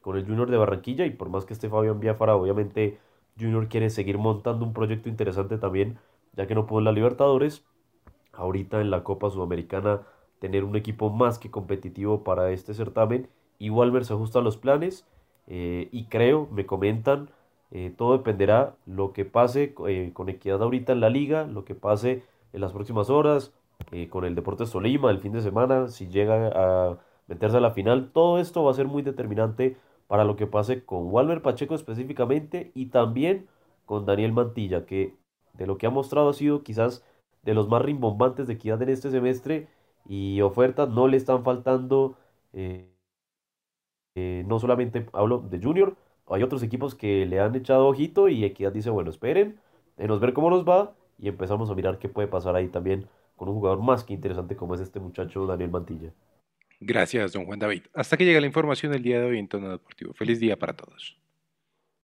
con 0.01 0.17
el 0.17 0.27
Junior 0.27 0.51
de 0.51 0.57
Barranquilla 0.57 1.07
y 1.07 1.11
por 1.11 1.29
más 1.29 1.45
que 1.45 1.55
esté 1.55 1.69
Fabián 1.69 2.01
Biafara, 2.01 2.37
obviamente 2.37 2.99
Junior 3.39 3.69
quiere 3.69 3.91
seguir 3.91 4.19
montando 4.19 4.65
un 4.65 4.73
proyecto 4.73 5.09
interesante 5.09 5.59
también, 5.59 5.99
ya 6.35 6.47
que 6.47 6.55
no 6.55 6.67
pudo 6.67 6.81
en 6.81 6.85
la 6.87 6.93
Libertadores. 6.93 7.65
Ahorita 8.33 8.81
en 8.81 8.91
la 8.91 9.05
Copa 9.05 9.31
Sudamericana 9.31 10.03
tener 10.39 10.65
un 10.65 10.77
equipo 10.77 11.11
más 11.11 11.39
que 11.39 11.51
competitivo 11.51 12.25
para 12.25 12.51
este 12.51 12.75
certamen. 12.75 13.29
Y 13.59 13.71
se 13.71 14.13
ajusta 14.13 14.39
a 14.39 14.43
los 14.43 14.57
planes 14.57 15.05
eh, 15.49 15.89
y 15.91 16.05
creo, 16.05 16.49
me 16.53 16.67
comentan, 16.67 17.31
eh, 17.71 17.93
todo 17.97 18.13
dependerá 18.13 18.77
lo 18.87 19.13
que 19.13 19.25
pase 19.25 19.75
eh, 19.89 20.11
con 20.13 20.29
Equidad 20.29 20.63
ahorita 20.63 20.93
en 20.93 21.01
la 21.01 21.11
liga, 21.11 21.45
lo 21.45 21.65
que 21.65 21.75
pase 21.75 22.23
en 22.53 22.61
las 22.61 22.73
próximas 22.73 23.11
horas, 23.11 23.53
con 24.11 24.25
el 24.25 24.35
Deportes 24.35 24.73
Tolima 24.73 25.11
el 25.11 25.21
fin 25.21 25.33
de 25.33 25.41
semana, 25.41 25.89
si 25.89 26.09
llega 26.09 26.51
a 26.55 26.99
meterse 27.29 27.57
a 27.59 27.61
la 27.61 27.71
final, 27.71 28.11
todo 28.13 28.39
esto 28.39 28.65
va 28.65 28.73
a 28.73 28.75
ser 28.75 28.87
muy 28.87 29.03
determinante 29.03 29.77
para 30.09 30.25
lo 30.25 30.37
que 30.37 30.47
pase 30.49 30.85
con 30.85 31.13
Walmer 31.13 31.43
Pacheco 31.43 31.75
específicamente 31.77 32.73
y 32.75 32.87
también 32.87 33.49
con 33.87 34.07
Daniel 34.07 34.33
Mantilla, 34.33 34.87
que 34.87 35.17
de 35.55 35.67
lo 35.67 35.79
que 35.79 35.87
ha 35.87 35.91
mostrado 35.91 36.31
ha 36.31 36.35
sido 36.35 36.63
quizás 36.65 37.05
de 37.43 37.55
los 37.55 37.69
más 37.69 37.83
rimbombantes 37.83 38.47
de 38.49 38.55
Equidad 38.55 38.83
en 38.83 38.91
este 38.91 39.11
semestre 39.11 39.69
y 40.07 40.41
ofertas 40.43 40.89
no 40.91 41.09
le 41.09 41.17
están 41.17 41.45
faltando. 41.45 42.17
no 44.17 44.59
solamente 44.59 45.07
hablo 45.13 45.39
de 45.39 45.61
Junior, 45.63 45.97
hay 46.27 46.43
otros 46.43 46.63
equipos 46.63 46.95
que 46.95 47.27
le 47.27 47.41
han 47.41 47.55
echado 47.55 47.87
ojito 47.89 48.29
y 48.29 48.45
Equidad 48.45 48.73
dice, 48.73 48.91
bueno, 48.91 49.11
esperen, 49.11 49.61
nos 49.97 50.21
ver 50.21 50.33
cómo 50.35 50.51
nos 50.51 50.65
va 50.67 50.95
y 51.19 51.29
empezamos 51.29 51.71
a 51.71 51.75
mirar 51.75 51.99
qué 51.99 52.09
puede 52.09 52.29
pasar 52.29 52.55
ahí 52.57 52.69
también 52.69 53.09
con 53.37 53.49
un 53.49 53.55
jugador 53.57 53.81
más 53.81 54.05
que 54.05 54.15
interesante 54.15 54.57
como 54.57 54.75
es 54.75 54.81
este 54.81 55.01
muchacho 55.01 55.47
Daniel 55.47 55.71
Mantilla. 55.71 56.13
Gracias, 56.81 57.33
don 57.33 57.45
Juan 57.45 57.59
David. 57.59 57.83
Hasta 57.95 58.17
que 58.17 58.25
llega 58.25 58.41
la 58.41 58.47
información 58.47 58.93
del 58.93 59.03
día 59.03 59.21
de 59.21 59.27
hoy 59.27 59.39
en 59.39 59.49
Tono 59.49 59.71
Deportivo. 59.71 60.15
Feliz 60.15 60.39
día 60.39 60.57
para 60.57 60.77
todos. 60.77 61.19